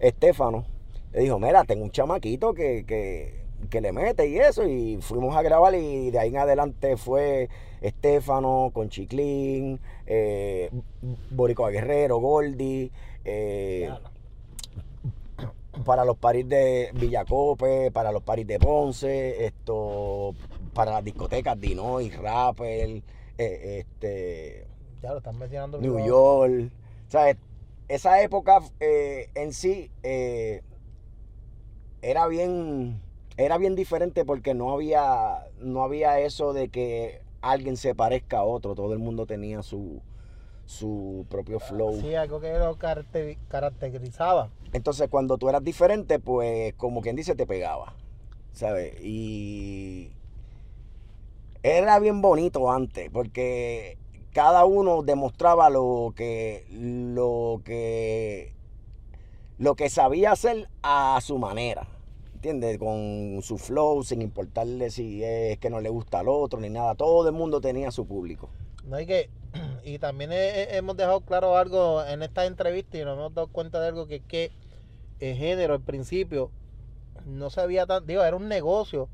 Estefano, 0.08 0.64
le 1.12 1.20
dijo, 1.20 1.38
mira, 1.38 1.64
tengo 1.64 1.84
un 1.84 1.90
chamaquito 1.90 2.54
que, 2.54 2.84
que, 2.86 3.44
que 3.70 3.80
le 3.80 3.92
mete 3.92 4.28
y 4.28 4.38
eso, 4.38 4.66
y 4.66 4.98
fuimos 5.00 5.34
a 5.36 5.42
grabar 5.42 5.74
y 5.74 6.10
de 6.10 6.18
ahí 6.18 6.28
en 6.28 6.38
adelante 6.38 6.96
fue 6.96 7.48
Estefano 7.80 8.70
con 8.72 8.88
Chiclín, 8.88 9.80
eh, 10.06 10.70
Boricua 11.30 11.70
Guerrero, 11.70 12.18
Gordy, 12.18 12.90
eh, 13.24 13.90
para 15.84 16.04
los 16.04 16.16
paris 16.16 16.48
de 16.48 16.90
Villacope, 16.94 17.90
para 17.90 18.12
los 18.12 18.22
paris 18.22 18.46
de 18.46 18.58
Ponce, 18.58 19.46
esto, 19.46 20.34
para 20.72 20.92
las 20.92 21.04
discotecas 21.04 21.60
Dinoy, 21.60 22.10
Rapper, 22.10 23.02
eh, 23.38 23.78
este, 23.80 24.66
Ya 25.02 25.12
lo 25.12 25.18
están 25.18 25.38
mencionando. 25.38 25.80
New. 25.80 25.98
York. 26.06 26.70
¿Sabes? 27.08 27.36
Esa 27.88 28.22
época 28.22 28.60
eh, 28.80 29.28
en 29.34 29.52
sí 29.52 29.90
eh, 30.02 30.62
era 32.02 32.26
bien 32.26 33.00
era 33.36 33.58
bien 33.58 33.74
diferente 33.74 34.24
porque 34.24 34.54
no 34.54 34.72
había 34.72 35.44
no 35.58 35.82
había 35.82 36.20
eso 36.20 36.52
de 36.52 36.68
que 36.68 37.20
alguien 37.42 37.76
se 37.76 37.94
parezca 37.94 38.38
a 38.38 38.44
otro. 38.44 38.74
Todo 38.74 38.92
el 38.92 38.98
mundo 38.98 39.26
tenía 39.26 39.62
su 39.62 40.00
su 40.66 41.26
propio 41.28 41.60
flow. 41.60 42.00
Sí, 42.00 42.14
algo 42.14 42.40
que 42.40 42.58
lo 42.58 42.78
caracteri- 42.78 43.36
caracterizaba. 43.48 44.50
Entonces, 44.72 45.08
cuando 45.10 45.36
tú 45.36 45.50
eras 45.50 45.62
diferente, 45.62 46.18
pues, 46.18 46.72
como 46.74 47.02
quien 47.02 47.16
dice, 47.16 47.34
te 47.34 47.46
pegaba. 47.46 47.92
¿Sabes? 48.54 48.94
Y 49.02 50.10
era 51.62 51.98
bien 51.98 52.22
bonito 52.22 52.70
antes, 52.70 53.10
porque 53.10 53.98
cada 54.34 54.66
uno 54.66 55.02
demostraba 55.02 55.70
lo 55.70 56.12
que, 56.14 56.66
lo 56.70 57.62
que, 57.64 58.52
lo 59.58 59.76
que 59.76 59.88
sabía 59.88 60.32
hacer 60.32 60.68
a 60.82 61.18
su 61.22 61.38
manera. 61.38 61.88
¿Entiendes? 62.34 62.78
Con 62.78 63.40
su 63.42 63.56
flow, 63.56 64.04
sin 64.04 64.20
importarle 64.20 64.90
si 64.90 65.24
es 65.24 65.56
que 65.58 65.70
no 65.70 65.80
le 65.80 65.88
gusta 65.88 66.18
al 66.18 66.28
otro 66.28 66.60
ni 66.60 66.68
nada. 66.68 66.94
Todo 66.94 67.26
el 67.28 67.34
mundo 67.34 67.62
tenía 67.62 67.90
su 67.90 68.06
público. 68.06 68.50
No 68.84 68.96
hay 68.96 69.06
que. 69.06 69.30
Y 69.84 69.98
también 69.98 70.32
he- 70.32 70.62
he- 70.64 70.76
hemos 70.76 70.96
dejado 70.96 71.20
claro 71.22 71.56
algo 71.56 72.04
en 72.04 72.22
esta 72.22 72.44
entrevista 72.44 72.98
y 72.98 73.04
nos 73.04 73.16
hemos 73.16 73.34
dado 73.34 73.46
cuenta 73.48 73.80
de 73.80 73.88
algo 73.88 74.06
que 74.06 74.20
que 74.20 74.50
el 75.20 75.36
género 75.36 75.74
al 75.74 75.80
principio 75.80 76.50
no 77.24 77.48
se 77.50 77.60
había 77.62 77.86
tan. 77.86 78.04
Digo, 78.06 78.22
era 78.24 78.36
un 78.36 78.48
negocio 78.48 79.08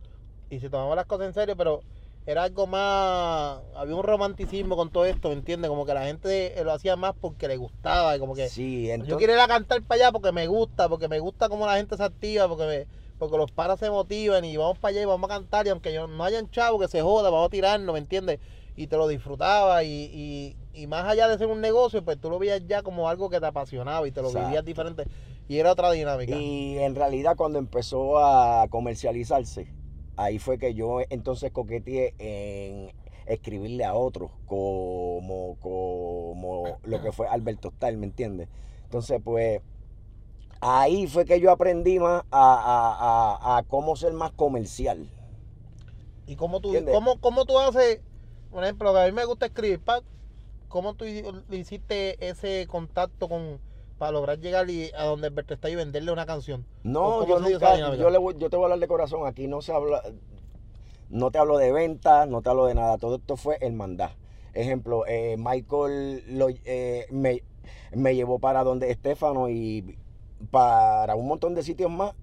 y 0.48 0.58
se 0.60 0.70
tomaban 0.70 0.96
las 0.96 1.06
cosas 1.06 1.26
en 1.28 1.34
serio, 1.34 1.56
pero 1.56 1.82
era 2.26 2.44
algo 2.44 2.66
más. 2.66 3.60
Había 3.74 3.96
un 3.96 4.02
romanticismo 4.02 4.76
con 4.76 4.90
todo 4.90 5.04
esto, 5.04 5.28
¿me 5.28 5.34
entiendes? 5.34 5.68
Como 5.68 5.86
que 5.86 5.94
la 5.94 6.04
gente 6.04 6.54
lo 6.64 6.72
hacía 6.72 6.96
más 6.96 7.14
porque 7.20 7.48
le 7.48 7.56
gustaba 7.56 8.16
y 8.16 8.18
como 8.18 8.34
que. 8.34 8.48
Sí, 8.48 8.90
Yo 9.06 9.16
quiero 9.16 9.32
ir 9.32 9.40
a 9.40 9.48
cantar 9.48 9.82
para 9.82 10.02
allá 10.02 10.12
porque 10.12 10.32
me 10.32 10.46
gusta, 10.46 10.88
porque 10.88 11.08
me 11.08 11.18
gusta 11.18 11.48
cómo 11.48 11.66
la 11.66 11.76
gente 11.76 11.96
se 11.96 12.02
activa, 12.02 12.48
porque 12.48 12.64
me, 12.64 12.86
porque 13.18 13.36
los 13.36 13.52
paras 13.52 13.78
se 13.78 13.90
motivan 13.90 14.44
y 14.44 14.56
vamos 14.56 14.78
para 14.78 14.90
allá 14.90 15.02
y 15.02 15.04
vamos 15.04 15.30
a 15.30 15.34
cantar 15.34 15.66
y 15.66 15.70
aunque 15.70 15.92
yo, 15.92 16.06
no 16.06 16.24
hayan 16.24 16.50
chavo 16.50 16.78
que 16.78 16.88
se 16.88 17.02
joda, 17.02 17.30
vamos 17.30 17.46
a 17.46 17.50
tirarnos, 17.50 17.92
¿me 17.92 17.98
entiendes? 17.98 18.38
Y 18.76 18.86
te 18.86 18.96
lo 18.96 19.08
disfrutaba 19.08 19.84
y, 19.84 19.90
y, 19.90 20.56
y 20.72 20.86
más 20.86 21.04
allá 21.04 21.28
de 21.28 21.36
ser 21.36 21.48
un 21.48 21.60
negocio, 21.60 22.02
pues 22.02 22.18
tú 22.18 22.30
lo 22.30 22.38
veías 22.38 22.66
ya 22.66 22.82
como 22.82 23.08
algo 23.08 23.28
que 23.28 23.40
te 23.40 23.46
apasionaba 23.46 24.06
y 24.08 24.10
te 24.12 24.22
lo 24.22 24.32
vivías 24.32 24.64
diferente 24.64 25.04
y 25.48 25.58
era 25.58 25.72
otra 25.72 25.90
dinámica. 25.90 26.36
Y 26.36 26.78
en 26.78 26.94
realidad 26.94 27.36
cuando 27.36 27.58
empezó 27.58 28.18
a 28.18 28.68
comercializarse, 28.68 29.66
ahí 30.22 30.38
fue 30.38 30.58
que 30.58 30.74
yo 30.74 31.00
entonces 31.08 31.50
coqueteé 31.52 32.14
en 32.18 32.92
escribirle 33.26 33.84
a 33.84 33.94
otros 33.94 34.30
como, 34.46 35.56
como 35.60 36.78
lo 36.84 37.02
que 37.02 37.12
fue 37.12 37.28
Alberto 37.28 37.70
Style, 37.76 37.96
¿me 37.96 38.06
entiendes? 38.06 38.48
Entonces 38.84 39.20
pues 39.24 39.60
ahí 40.60 41.06
fue 41.06 41.24
que 41.24 41.40
yo 41.40 41.50
aprendí 41.50 41.98
más 41.98 42.24
a, 42.30 42.54
a- 42.54 43.54
a- 43.54 43.58
a 43.58 43.62
cómo 43.64 43.96
ser 43.96 44.12
más 44.12 44.32
comercial. 44.32 45.08
¿Y 46.26 46.36
cómo 46.36 46.60
tú, 46.60 46.72
cómo, 46.92 47.18
cómo 47.20 47.44
tú 47.44 47.58
haces, 47.58 48.00
por 48.50 48.62
ejemplo, 48.62 48.92
que 48.92 49.00
a 49.00 49.06
mí 49.06 49.12
me 49.12 49.24
gusta 49.24 49.46
escribir, 49.46 49.80
¿cómo 50.68 50.94
tú 50.94 51.04
hiciste 51.50 52.16
ese 52.28 52.66
contacto 52.68 53.28
con 53.28 53.58
para 54.00 54.12
lograr 54.12 54.40
llegar 54.40 54.68
y- 54.70 54.90
a 54.96 55.04
donde 55.04 55.26
Alberto 55.26 55.52
está 55.52 55.68
y 55.68 55.74
venderle 55.74 56.10
una 56.10 56.24
canción? 56.24 56.64
¿O 56.82 56.88
No, 56.88 57.26
yo 57.26 57.38
nunca, 57.38 57.76
yo, 57.98 58.08
le 58.08 58.16
voy- 58.16 58.34
yo 58.38 58.48
te 58.48 58.56
voy 58.56 58.64
a 58.64 58.66
hablar 58.66 58.78
de 58.80 58.88
corazón, 58.88 59.26
aquí 59.26 59.46
no 59.46 59.60
se 59.60 59.74
habla, 59.74 60.02
no 61.10 61.30
te 61.30 61.36
hablo 61.36 61.58
de 61.58 61.70
ventas, 61.70 62.26
no 62.26 62.40
te 62.40 62.48
hablo 62.48 62.64
de 62.64 62.74
nada, 62.74 62.96
todo 62.96 63.16
esto 63.16 63.36
fue 63.36 63.58
hermandad. 63.60 64.12
Ejemplo, 64.54 65.04
eh, 65.06 65.36
Michael 65.38 66.24
lo- 66.38 66.48
eh, 66.48 67.06
me, 67.10 67.42
me 67.92 68.14
llevó 68.16 68.38
para 68.38 68.64
donde 68.64 68.90
Estefano 68.90 69.50
y 69.50 69.98
para 70.50 71.14
un 71.14 71.28
montón 71.28 71.54
de 71.54 71.62
sitios 71.62 71.90
más 71.90 72.14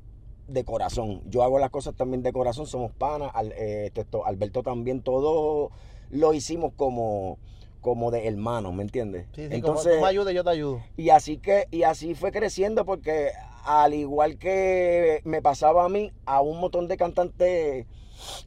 de 0.48 0.66
corazón. 0.66 1.22
Yo 1.30 1.44
hago 1.44 1.60
las 1.60 1.70
cosas 1.70 1.94
también 1.94 2.24
de 2.24 2.34
corazón, 2.34 2.66
somos 2.66 2.92
panas, 2.92 3.30
Al- 3.36 3.54
eh, 3.56 3.92
esto, 3.94 4.26
Alberto 4.26 4.64
también, 4.64 5.04
todo 5.04 5.70
lo 6.10 6.34
hicimos 6.34 6.74
como, 6.76 7.38
como 7.88 8.12
de 8.12 8.28
hermanos, 8.28 8.74
¿me 8.74 8.84
entiendes? 8.84 9.28
Sí, 9.34 9.48
sí, 9.50 9.62
como 9.62 9.82
tú 9.82 9.88
me 10.02 10.08
ayudes, 10.08 10.36
yo 10.36 10.44
te 10.44 10.50
ayudo. 10.50 10.82
Y 10.98 11.10
así 11.10 11.38
que, 11.38 11.68
y 11.72 11.84
así 11.84 12.16
fue 12.16 12.34
creciendo 12.34 12.84
porque 12.84 13.30
al 13.64 13.94
igual 13.94 14.38
que 14.38 15.22
me 15.24 15.42
pasaba 15.42 15.86
a 15.86 15.90
mí, 15.90 16.12
a 16.26 16.42
un 16.42 16.60
montón 16.60 16.90
de 16.90 16.98
cantantes 16.98 17.86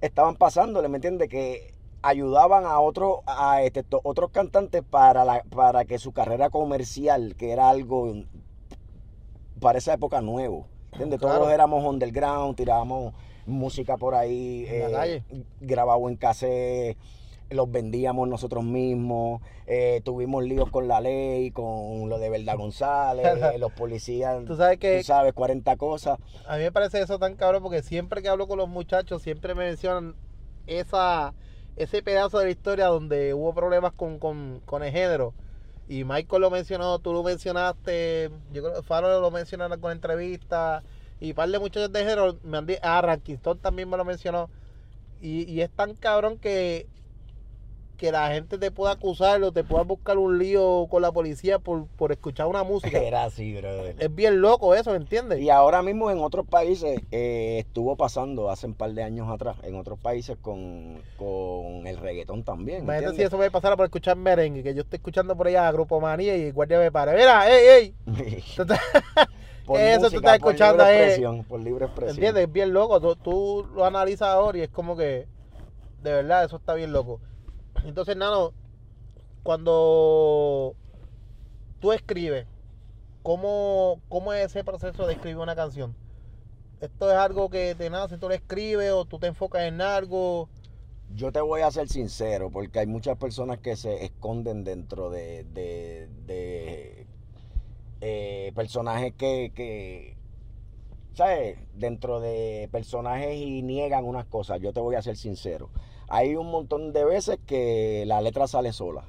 estaban 0.02 0.36
pasándole, 0.36 0.88
¿me 0.90 0.98
entiendes? 0.98 1.30
Que 1.30 1.72
ayudaban 2.02 2.66
a 2.66 2.80
otros 2.80 3.20
a 3.24 3.62
este, 3.62 3.82
to- 3.82 4.02
otros 4.04 4.28
cantantes 4.30 4.82
para 4.82 5.24
la, 5.24 5.42
para 5.44 5.86
que 5.86 5.98
su 5.98 6.12
carrera 6.12 6.50
comercial, 6.50 7.34
que 7.34 7.52
era 7.52 7.70
algo 7.70 8.12
para 9.58 9.78
esa 9.78 9.94
época 9.94 10.20
nuevo, 10.20 10.66
¿entiendes? 10.92 11.18
Todos 11.18 11.36
Claro. 11.38 11.50
éramos 11.50 11.82
underground, 11.82 12.56
tirábamos 12.56 13.14
música 13.46 13.96
por 13.96 14.14
ahí, 14.14 14.66
En 14.68 14.92
calle. 14.92 15.24
grabado 15.60 16.06
en 16.10 16.16
cassette, 16.16 16.98
los 17.50 17.70
vendíamos 17.70 18.28
nosotros 18.28 18.64
mismos, 18.64 19.42
eh, 19.66 20.00
tuvimos 20.04 20.44
líos 20.44 20.70
con 20.70 20.88
la 20.88 21.00
ley, 21.00 21.50
con 21.50 22.08
lo 22.08 22.18
de 22.18 22.30
Verdad 22.30 22.56
González, 22.56 23.26
eh, 23.54 23.58
los 23.58 23.72
policías, 23.72 24.44
Tú 24.44 24.56
sabes 24.56 24.78
que 24.78 24.98
tú 24.98 25.04
sabes, 25.04 25.32
40 25.32 25.76
cosas. 25.76 26.18
a 26.46 26.56
mí 26.56 26.62
me 26.62 26.72
parece 26.72 27.00
eso 27.00 27.18
tan 27.18 27.34
cabrón 27.34 27.62
porque 27.62 27.82
siempre 27.82 28.22
que 28.22 28.28
hablo 28.28 28.46
con 28.46 28.58
los 28.58 28.68
muchachos, 28.68 29.22
siempre 29.22 29.54
me 29.54 29.64
mencionan 29.64 30.14
esa, 30.66 31.34
ese 31.76 32.02
pedazo 32.02 32.38
de 32.38 32.46
la 32.46 32.50
historia 32.50 32.86
donde 32.86 33.34
hubo 33.34 33.52
problemas 33.54 33.92
con, 33.92 34.18
con, 34.18 34.60
con 34.64 34.82
el 34.82 34.92
género. 34.92 35.34
Y 35.88 36.04
Michael 36.04 36.42
lo 36.42 36.50
mencionó, 36.50 37.00
tú 37.00 37.12
lo 37.12 37.24
mencionaste, 37.24 38.30
yo 38.52 38.62
creo 38.62 38.76
que 38.76 38.82
Faro 38.82 39.20
lo 39.20 39.30
mencionaron 39.32 39.80
con 39.80 39.90
entrevistas. 39.90 40.84
Y 41.18 41.30
un 41.30 41.34
par 41.34 41.48
de 41.48 41.58
muchachos 41.58 41.92
de 41.92 41.98
género, 41.98 42.38
me 42.44 42.58
han 42.58 42.66
dicho, 42.66 42.80
ah, 42.84 43.02
Rankiston 43.02 43.58
también 43.58 43.90
me 43.90 43.96
lo 43.96 44.04
mencionó. 44.04 44.48
Y, 45.20 45.50
y 45.50 45.62
es 45.62 45.70
tan 45.70 45.94
cabrón 45.96 46.38
que, 46.38 46.86
que 48.00 48.10
la 48.10 48.32
gente 48.32 48.56
te 48.56 48.70
pueda 48.70 48.92
acusar 48.92 49.42
o 49.42 49.52
te 49.52 49.62
pueda 49.62 49.82
buscar 49.84 50.16
un 50.16 50.38
lío 50.38 50.86
con 50.88 51.02
la 51.02 51.12
policía 51.12 51.58
por, 51.58 51.86
por 51.86 52.12
escuchar 52.12 52.46
una 52.46 52.64
música. 52.64 52.98
Era 52.98 53.24
así, 53.24 53.54
brother. 53.54 53.94
es 53.98 54.14
bien 54.14 54.40
loco 54.40 54.74
eso, 54.74 54.92
¿me 54.92 54.96
entiendes? 54.96 55.38
Y 55.40 55.50
ahora 55.50 55.82
mismo 55.82 56.10
en 56.10 56.18
otros 56.18 56.46
países 56.46 56.98
eh, 57.12 57.58
estuvo 57.58 57.96
pasando 57.96 58.48
hace 58.48 58.66
un 58.66 58.72
par 58.72 58.94
de 58.94 59.02
años 59.02 59.28
atrás, 59.28 59.58
en 59.64 59.76
otros 59.76 59.98
países 59.98 60.38
con, 60.40 61.02
con 61.18 61.86
el 61.86 61.98
reggaetón 61.98 62.42
también. 62.42 62.84
Imagínate 62.84 63.16
si 63.16 63.22
eso 63.22 63.36
me 63.36 63.50
pasara 63.50 63.76
por 63.76 63.84
escuchar 63.84 64.16
merengue, 64.16 64.62
que 64.62 64.72
yo 64.72 64.80
estoy 64.80 64.96
escuchando 64.96 65.36
por 65.36 65.48
allá 65.48 65.68
a 65.68 65.72
Grupo 65.72 66.00
Manía 66.00 66.34
y 66.38 66.50
guardia 66.52 66.78
me 66.78 66.90
para. 66.90 67.12
Mira, 67.12 67.50
ey, 67.50 67.66
ey. 67.66 67.94
¿Tú 68.56 68.64
por 69.66 69.76
¿Qué 69.76 69.92
es 69.92 69.98
eso? 69.98 70.08
Tú 70.08 70.14
música, 70.14 70.16
estás 70.16 70.38
por 70.38 70.54
escuchando 70.54 70.84
libre 70.84 70.96
expresión, 71.00 71.44
por 71.44 71.60
libre 71.60 71.84
expresión. 71.84 72.16
¿Entiendes? 72.16 72.44
Es 72.44 72.52
bien 72.52 72.72
loco. 72.72 72.98
Tú, 72.98 73.14
tú 73.16 73.68
lo 73.74 73.84
analizas 73.84 74.28
ahora 74.28 74.56
y 74.56 74.62
es 74.62 74.70
como 74.70 74.96
que, 74.96 75.28
de 76.02 76.12
verdad, 76.12 76.44
eso 76.44 76.56
está 76.56 76.72
bien 76.72 76.94
loco. 76.94 77.20
Entonces, 77.84 78.16
Nano, 78.16 78.52
cuando 79.42 80.74
tú 81.80 81.92
escribes, 81.92 82.46
¿cómo, 83.22 84.00
¿cómo 84.08 84.32
es 84.32 84.46
ese 84.46 84.64
proceso 84.64 85.06
de 85.06 85.14
escribir 85.14 85.38
una 85.38 85.56
canción? 85.56 85.94
¿Esto 86.80 87.10
es 87.10 87.16
algo 87.16 87.50
que 87.50 87.74
te 87.74 87.90
nace, 87.90 88.16
tú 88.18 88.28
lo 88.28 88.34
escribes 88.34 88.90
o 88.92 89.04
tú 89.04 89.18
te 89.18 89.26
enfocas 89.26 89.62
en 89.62 89.80
algo? 89.80 90.48
Yo 91.14 91.32
te 91.32 91.40
voy 91.40 91.62
a 91.62 91.70
ser 91.70 91.88
sincero, 91.88 92.50
porque 92.50 92.78
hay 92.78 92.86
muchas 92.86 93.18
personas 93.18 93.58
que 93.58 93.76
se 93.76 94.04
esconden 94.04 94.64
dentro 94.64 95.10
de, 95.10 95.46
eh, 98.00 98.52
personajes 98.54 99.12
que, 99.14 100.16
¿sabes? 101.14 101.58
Dentro 101.74 102.20
de 102.20 102.68
personajes 102.70 103.34
y 103.36 103.62
niegan 103.62 104.04
unas 104.04 104.26
cosas. 104.26 104.60
Yo 104.60 104.72
te 104.72 104.80
voy 104.80 104.94
a 104.94 105.02
ser 105.02 105.16
sincero. 105.16 105.70
Hay 106.12 106.34
un 106.34 106.50
montón 106.50 106.92
de 106.92 107.04
veces 107.04 107.38
que 107.46 108.02
la 108.04 108.20
letra 108.20 108.48
sale 108.48 108.72
sola. 108.72 109.04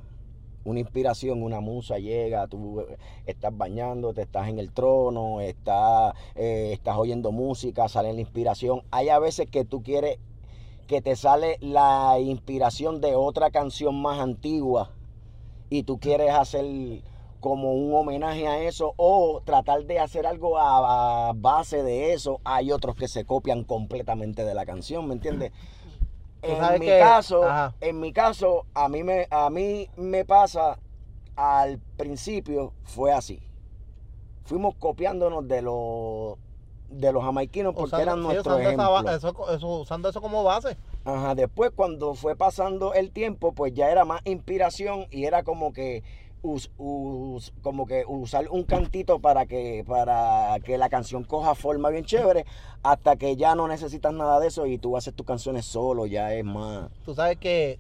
Una 0.64 0.82
inspiración, 0.82 1.42
una 1.42 1.60
musa 1.60 1.98
llega, 1.98 2.46
tú 2.46 2.86
estás 3.26 3.58
bañándote, 3.58 4.22
estás 4.22 4.48
en 4.50 4.60
el 4.60 4.72
trono, 4.72 5.42
estás, 5.42 6.14
eh, 6.36 6.70
estás 6.74 6.96
oyendo 6.98 7.32
música, 7.32 7.90
sale 7.90 8.14
la 8.14 8.22
inspiración. 8.22 8.84
Hay 8.92 9.10
a 9.10 9.18
veces 9.18 9.50
que 9.50 9.66
tú 9.66 9.82
quieres 9.82 10.20
que 10.86 11.02
te 11.02 11.16
sale 11.16 11.58
la 11.60 12.20
inspiración 12.20 13.02
de 13.02 13.16
otra 13.16 13.50
canción 13.50 14.00
más 14.00 14.20
antigua 14.20 14.92
y 15.72 15.82
tú 15.82 16.00
quieres 16.00 16.32
hacer 16.36 16.66
como 17.40 17.74
un 17.74 17.96
homenaje 17.96 18.48
a 18.48 18.62
eso 18.62 18.94
o 18.98 19.42
tratar 19.44 19.86
de 19.86 19.98
hacer 19.98 20.28
algo 20.28 20.60
a, 20.60 21.30
a 21.30 21.34
base 21.34 21.82
de 21.82 22.14
eso. 22.14 22.40
Hay 22.44 22.72
otros 22.72 22.96
que 22.96 23.08
se 23.08 23.26
copian 23.26 23.64
completamente 23.64 24.46
de 24.46 24.54
la 24.54 24.68
canción, 24.68 25.08
¿me 25.08 25.16
entiendes? 25.16 25.52
En 26.44 26.80
mi 26.80 26.86
que- 26.88 27.00
caso, 27.00 27.44
ajá. 27.44 27.76
en 27.82 28.00
mi 28.00 28.12
caso, 28.14 28.66
a 28.74 28.90
mí 28.90 29.04
me, 29.04 29.28
a 29.30 29.50
mí 29.50 29.90
me 29.96 30.26
pasa 30.26 30.80
al 31.36 31.80
principio 31.98 32.74
fue 32.84 33.14
así. 33.14 33.42
Fuimos 34.44 34.76
copiándonos 34.76 35.48
de 35.48 35.62
los 35.62 36.38
de 36.90 37.14
los 37.14 37.24
jamaiquinos 37.24 37.74
porque 37.74 37.86
Usando- 37.96 38.04
eran 38.04 38.18
sí, 38.18 38.24
nuestros 38.26 38.60
esa 38.60 38.70
ejemplos. 38.74 39.14
eso- 39.16 39.54
eso- 39.56 39.80
usando 39.80 40.10
eso 40.10 40.20
como 40.22 40.44
base. 40.44 40.76
Ajá, 41.06 41.36
después 41.36 41.72
cuando 41.74 42.16
fue 42.16 42.36
pasando 42.36 42.94
el 42.94 43.12
tiempo, 43.12 43.54
pues 43.54 43.74
ya 43.74 43.90
era 43.90 44.04
más 44.04 44.20
inspiración 44.26 45.06
y 45.10 45.24
era 45.24 45.44
como 45.44 45.72
que 45.72 46.04
us- 46.44 46.72
us- 46.78 47.54
como 47.62 47.86
que 47.86 48.04
usar 48.08 48.48
un 48.50 48.64
cantito 48.64 49.20
para 49.20 49.46
que 49.46 49.84
para 49.88 50.58
que 50.64 50.78
la 50.78 50.90
canción 50.90 51.24
coja 51.24 51.56
forma 51.56 51.90
bien 51.90 52.06
chévere 52.06 52.46
hasta 52.84 53.16
que 53.16 53.36
ya 53.36 53.56
no 53.56 53.68
necesitas 53.68 54.14
nada 54.14 54.40
de 54.40 54.48
eso 54.48 54.66
y 54.66 54.78
tú 54.78 54.98
haces 54.98 55.14
tus 55.14 55.26
canciones 55.26 55.66
solo, 55.66 56.06
ya 56.06 56.34
es 56.34 56.44
más 56.44 56.90
Tú 57.06 57.14
sabes 57.14 57.38
que, 57.38 57.80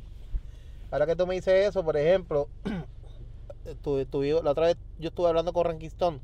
ahora 0.91 1.05
que 1.05 1.15
tú 1.15 1.25
me 1.27 1.35
dices 1.35 1.69
eso, 1.69 1.83
por 1.83 1.97
ejemplo, 1.97 2.47
tu- 3.81 4.05
tu- 4.05 4.21
la 4.43 4.51
otra 4.51 4.67
vez 4.67 4.77
yo 4.99 5.09
estuve 5.09 5.27
hablando 5.27 5.53
con 5.53 5.65
Rankistón 5.65 6.21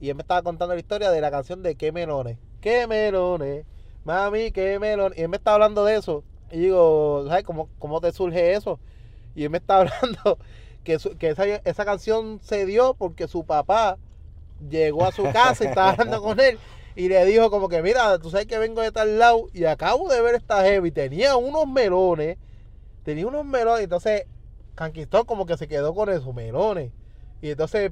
y 0.00 0.10
él 0.10 0.14
me 0.14 0.22
estaba 0.22 0.42
contando 0.42 0.74
la 0.74 0.80
historia 0.80 1.10
de 1.10 1.20
la 1.20 1.30
canción 1.30 1.62
de 1.62 1.74
Qué 1.74 1.90
melones. 1.92 2.38
Qué 2.60 2.86
melones, 2.86 3.64
mami, 4.04 4.50
qué 4.50 4.78
melones. 4.78 5.18
Y 5.18 5.22
él 5.22 5.28
me 5.28 5.36
está 5.36 5.54
hablando 5.54 5.84
de 5.84 5.96
eso. 5.96 6.22
Y 6.50 6.58
digo, 6.58 7.24
¿sabes 7.28 7.44
cómo, 7.44 7.68
cómo 7.78 8.00
te 8.00 8.12
surge 8.12 8.52
eso? 8.52 8.78
Y 9.34 9.44
él 9.44 9.50
me 9.50 9.58
está 9.58 9.76
hablando 9.80 10.38
que, 10.86 10.98
su- 11.00 11.18
que 11.18 11.30
esa, 11.30 11.44
esa 11.44 11.84
canción 11.84 12.40
se 12.42 12.64
dio 12.64 12.94
porque 12.94 13.26
su 13.28 13.44
papá 13.44 13.98
llegó 14.70 15.04
a 15.04 15.12
su 15.12 15.24
casa 15.32 15.64
y 15.64 15.66
estaba 15.66 15.90
hablando 15.90 16.22
con 16.22 16.38
él. 16.40 16.58
Y 16.94 17.08
le 17.08 17.24
dijo 17.26 17.50
como 17.50 17.68
que, 17.68 17.82
mira, 17.82 18.18
tú 18.18 18.30
sabes 18.30 18.46
que 18.46 18.56
vengo 18.58 18.80
de 18.80 18.92
tal 18.92 19.18
lado 19.18 19.48
y 19.52 19.64
acabo 19.64 20.08
de 20.08 20.22
ver 20.22 20.34
esta 20.36 20.62
heavy. 20.62 20.90
Tenía 20.92 21.36
unos 21.36 21.66
melones. 21.66 22.38
Tenía 23.04 23.26
unos 23.26 23.44
melones. 23.44 23.84
Entonces, 23.84 24.24
Canquistón 24.76 25.24
como 25.26 25.44
que 25.44 25.56
se 25.58 25.68
quedó 25.68 25.94
con 25.94 26.08
esos 26.08 26.32
melones. 26.34 26.92
Y 27.42 27.50
entonces 27.50 27.90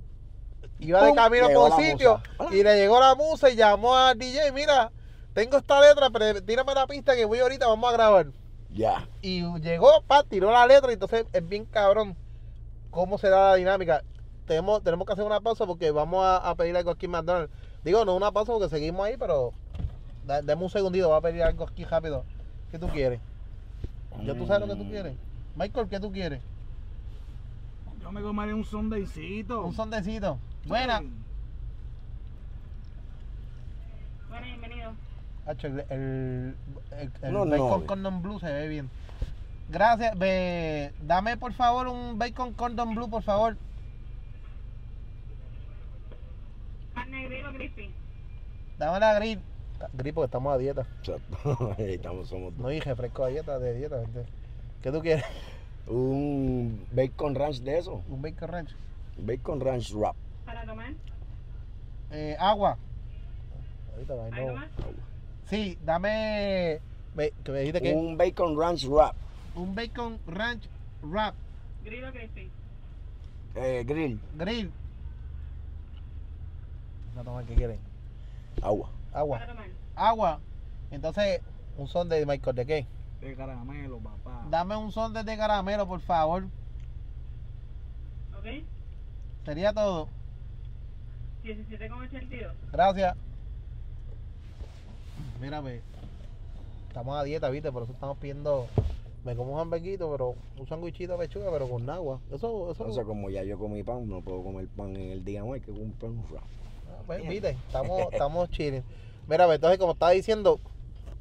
iba 0.78 1.00
de 1.04 1.14
camino 1.14 1.48
por 1.54 1.70
un 1.72 1.76
sitio. 1.90 2.22
Y 2.54 2.62
le 2.62 2.76
llegó 2.76 2.98
la 3.00 3.14
musa 3.14 3.50
y 3.50 3.56
llamó 3.56 3.94
al 3.96 4.18
DJ. 4.18 4.52
Mira, 4.52 4.90
tengo 5.34 5.58
esta 5.58 5.80
letra, 5.80 6.08
pero 6.10 6.40
tírame 6.42 6.72
la 6.74 6.86
pista 6.86 7.14
que 7.14 7.24
voy 7.26 7.40
ahorita, 7.40 7.66
vamos 7.66 7.90
a 7.90 7.92
grabar. 7.92 8.26
ya. 8.72 9.06
Y 9.20 9.42
llegó, 9.60 10.00
pa, 10.06 10.22
tiró 10.22 10.50
la 10.50 10.66
letra. 10.66 10.90
Y 10.90 10.94
entonces 10.94 11.26
es 11.32 11.46
bien 11.46 11.66
cabrón 11.66 12.16
cómo 12.94 13.18
se 13.18 13.28
da 13.28 13.50
la 13.50 13.54
dinámica. 13.56 14.02
Tenemos, 14.46 14.82
tenemos 14.82 15.06
que 15.06 15.12
hacer 15.12 15.24
una 15.24 15.40
pausa 15.40 15.66
porque 15.66 15.90
vamos 15.90 16.24
a, 16.24 16.36
a 16.36 16.54
pedir 16.54 16.76
algo 16.76 16.90
aquí 16.92 17.06
en 17.06 17.12
McDonald's. 17.12 17.52
Digo, 17.82 18.04
no 18.04 18.14
una 18.16 18.30
pausa 18.30 18.52
porque 18.52 18.68
seguimos 18.68 19.04
ahí, 19.04 19.16
pero 19.18 19.52
da- 20.26 20.42
dame 20.42 20.62
un 20.62 20.70
segundito, 20.70 21.08
voy 21.08 21.18
a 21.18 21.20
pedir 21.20 21.42
algo 21.42 21.64
aquí 21.64 21.84
rápido. 21.84 22.24
¿Qué 22.70 22.78
tú 22.78 22.88
quieres? 22.88 23.20
¿Ya 24.24 24.34
tú 24.34 24.46
sabes 24.46 24.66
lo 24.68 24.74
que 24.74 24.82
tú 24.82 24.88
quieres? 24.88 25.14
Michael, 25.56 25.88
¿qué 25.88 25.98
tú 26.00 26.12
quieres? 26.12 26.40
Yo 28.00 28.12
me 28.12 28.22
comeré 28.22 28.54
un 28.54 28.64
sondecito. 28.64 29.64
Un 29.64 29.74
sondecito. 29.74 30.38
Buena. 30.66 31.00
Bueno, 34.28 34.46
bienvenido. 34.46 34.92
Hacho, 35.46 35.66
el, 35.68 35.84
el, 35.88 36.56
el, 36.92 37.10
el 37.22 37.32
No, 37.32 37.46
bacon 37.46 37.80
no. 37.80 37.86
condom 37.86 38.22
blue 38.22 38.38
se 38.40 38.52
ve 38.52 38.68
bien. 38.68 38.90
Gracias. 39.74 40.12
Dame 41.02 41.36
por 41.36 41.52
favor 41.52 41.88
un 41.88 42.16
bacon 42.16 42.52
condom 42.52 42.94
blue, 42.94 43.10
por 43.10 43.24
favor. 43.24 43.56
Dame 48.78 49.00
la 49.00 49.14
grill. 49.14 49.40
Grill 49.94 50.14
porque 50.14 50.26
estamos 50.26 50.54
a 50.54 50.58
dieta. 50.58 50.86
Estamos, 51.78 52.28
somos 52.28 52.54
No 52.54 52.70
y 52.70 52.78
refresco 52.80 53.24
a 53.24 53.28
dieta, 53.28 53.58
de 53.58 53.74
dieta. 53.74 53.98
¿viste? 53.98 54.24
¿Qué 54.82 54.92
tú 54.92 55.00
quieres? 55.00 55.24
un 55.86 56.86
bacon 56.92 57.34
ranch 57.34 57.58
de 57.60 57.76
eso, 57.78 58.02
Un 58.08 58.22
bacon 58.22 58.48
ranch. 58.48 58.70
bacon 59.18 59.60
ranch 59.60 59.92
wrap. 59.92 60.16
Para 60.46 60.64
tomar. 60.64 60.92
Eh, 62.10 62.36
agua. 62.38 62.78
Ahorita 63.92 64.14
va, 64.14 64.26
¿Algo 64.26 64.46
no. 64.52 64.54
más? 64.54 64.68
Sí, 65.50 65.76
dame. 65.84 66.80
me- 67.14 67.32
que 67.44 67.52
me 67.52 67.58
dijiste 67.60 67.82
que. 67.82 67.92
Un 67.92 68.16
bacon 68.16 68.58
ranch 68.58 68.86
wrap, 68.86 69.14
Un 69.54 69.74
bacon 69.74 70.18
ranch 70.26 70.64
wrap. 71.02 71.34
Grill 71.84 72.04
o 72.04 72.12
crispy. 72.12 72.50
eh, 73.56 73.84
grill, 73.86 74.18
Grill. 74.36 74.72
No 77.14 77.22
tomar 77.22 77.44
qué 77.44 77.54
quieren. 77.54 77.78
agua. 78.62 78.90
Agua. 79.12 79.40
Agua. 79.94 80.40
Entonces, 80.90 81.40
un 81.76 81.86
son 81.86 82.08
de 82.08 82.26
Michael, 82.26 82.56
¿de 82.56 82.66
qué? 82.66 82.86
De 83.20 83.34
caramelo, 83.36 83.98
papá. 83.98 84.44
Dame 84.50 84.76
un 84.76 84.90
son 84.90 85.12
de 85.12 85.36
caramelo, 85.36 85.86
por 85.86 86.00
favor. 86.00 86.44
¿Ok? 88.36 88.64
Sería 89.44 89.72
todo. 89.72 90.08
17,82. 91.44 92.52
Gracias. 92.72 93.16
Mírame. 95.40 95.80
Estamos 96.88 97.16
a 97.18 97.22
dieta, 97.22 97.48
¿viste? 97.50 97.70
Por 97.70 97.84
eso 97.84 97.92
estamos 97.92 98.16
pidiendo. 98.18 98.66
Me 99.24 99.34
como 99.34 99.54
un 99.54 99.58
hamburguito, 99.60 100.10
pero 100.10 100.34
un 100.58 100.66
sandwichito 100.66 101.12
de 101.12 101.18
pechuga, 101.26 101.50
pero 101.50 101.66
con 101.68 101.88
agua. 101.88 102.20
Eso, 102.30 102.70
eso. 102.70 102.84
O 102.84 102.92
sea, 102.92 103.04
como 103.04 103.30
ya 103.30 103.42
yo 103.42 103.58
comí 103.58 103.82
pan, 103.82 104.06
no 104.08 104.20
puedo 104.20 104.42
comer 104.42 104.68
pan 104.68 104.94
en 104.96 105.12
el 105.12 105.24
día 105.24 105.42
hoy, 105.44 105.60
que 105.60 105.70
un 105.70 105.92
pan 105.92 106.22
rap. 106.30 106.42
Ah, 106.90 107.02
pues, 107.06 107.26
viste, 107.26 107.50
estamos, 107.50 108.00
estamos 108.12 108.50
chilling. 108.50 108.82
Mira, 109.26 109.46
pues, 109.46 109.56
entonces, 109.56 109.78
como 109.78 109.92
estaba 109.92 110.12
diciendo, 110.12 110.60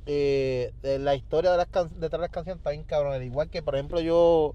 eh, 0.05 0.73
de 0.81 0.99
la 0.99 1.15
historia 1.15 1.51
de 1.51 1.57
las 1.57 1.67
can- 1.67 1.89
detrás 1.97 2.11
de 2.11 2.17
las 2.27 2.29
canciones 2.31 2.59
está 2.59 2.71
bien 2.71 2.83
cabrón. 2.83 3.13
Al 3.13 3.23
igual 3.23 3.49
que, 3.49 3.61
por 3.61 3.75
ejemplo, 3.75 4.01
yo, 4.01 4.53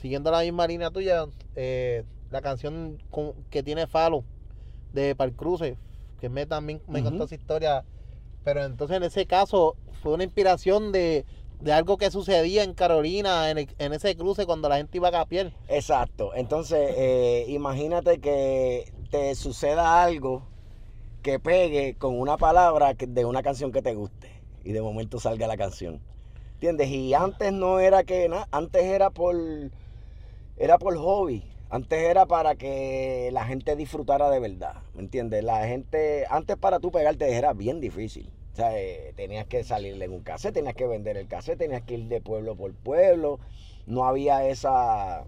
siguiendo 0.00 0.32
la 0.32 0.40
misma 0.40 0.66
línea 0.66 0.90
tuya, 0.90 1.26
eh, 1.54 2.02
la 2.32 2.40
canción 2.42 2.98
con- 3.12 3.34
que 3.48 3.62
tiene 3.62 3.86
Falo 3.86 4.24
de 4.92 5.14
Parcruce, 5.14 5.76
que 6.20 6.28
me 6.28 6.46
también 6.46 6.82
me 6.88 6.98
contó 7.04 7.24
esa 7.24 7.36
historia. 7.36 7.84
Pero 8.42 8.64
entonces, 8.64 8.96
en 8.96 9.04
ese 9.04 9.24
caso, 9.26 9.76
fue 10.02 10.14
una 10.14 10.24
inspiración 10.24 10.90
de, 10.90 11.24
de 11.62 11.72
algo 11.72 11.96
que 11.96 12.10
sucedía 12.10 12.64
en 12.64 12.74
Carolina, 12.74 13.50
en, 13.50 13.58
el- 13.58 13.74
en 13.78 13.92
ese 13.92 14.16
cruce, 14.16 14.46
cuando 14.46 14.68
la 14.68 14.76
gente 14.78 14.98
iba 14.98 15.08
a 15.08 15.12
capiel. 15.12 15.52
Exacto. 15.68 16.32
Entonces, 16.34 16.78
eh, 16.96 17.44
imagínate 17.48 18.18
que 18.18 18.92
te 19.10 19.34
suceda 19.34 20.02
algo 20.02 20.42
que 21.22 21.38
pegue 21.38 21.94
con 21.94 22.18
una 22.18 22.36
palabra 22.36 22.94
que- 22.94 23.06
de 23.06 23.24
una 23.24 23.42
canción 23.42 23.70
que 23.70 23.80
te 23.80 23.94
guste 23.94 24.28
y 24.64 24.72
de 24.72 24.82
momento 24.82 25.20
salga 25.20 25.46
la 25.46 25.56
canción. 25.56 26.00
¿Entiendes? 26.54 26.88
Y 26.90 27.14
antes 27.14 27.52
no 27.52 27.78
era 27.80 28.02
que 28.04 28.28
nada, 28.28 28.48
antes 28.50 28.82
era 28.84 29.10
por 29.10 29.36
era 30.56 30.78
por 30.78 30.96
hobby. 30.96 31.44
Antes 31.70 31.98
era 32.00 32.26
para 32.26 32.54
que 32.54 33.30
la 33.32 33.46
gente 33.46 33.74
disfrutara 33.76 34.28
de 34.30 34.38
verdad, 34.40 34.74
¿me 34.94 35.00
entiendes? 35.02 35.42
La 35.42 35.66
gente, 35.66 36.26
antes 36.28 36.56
para 36.58 36.78
tú 36.80 36.90
pegarte 36.92 37.32
era 37.34 37.52
bien 37.54 37.80
difícil. 37.80 38.30
O 38.52 38.56
sea, 38.56 38.78
eh, 38.78 39.12
tenías 39.16 39.46
que 39.46 39.64
salirle 39.64 40.04
en 40.04 40.12
un 40.12 40.22
cassette, 40.22 40.54
tenías 40.54 40.74
que 40.74 40.86
vender 40.86 41.16
el 41.16 41.26
cassette, 41.28 41.58
tenías 41.58 41.82
que 41.82 41.94
ir 41.94 42.04
de 42.08 42.20
pueblo 42.20 42.54
por 42.56 42.74
pueblo. 42.74 43.40
No 43.86 44.04
había 44.04 44.46
esa 44.46 45.24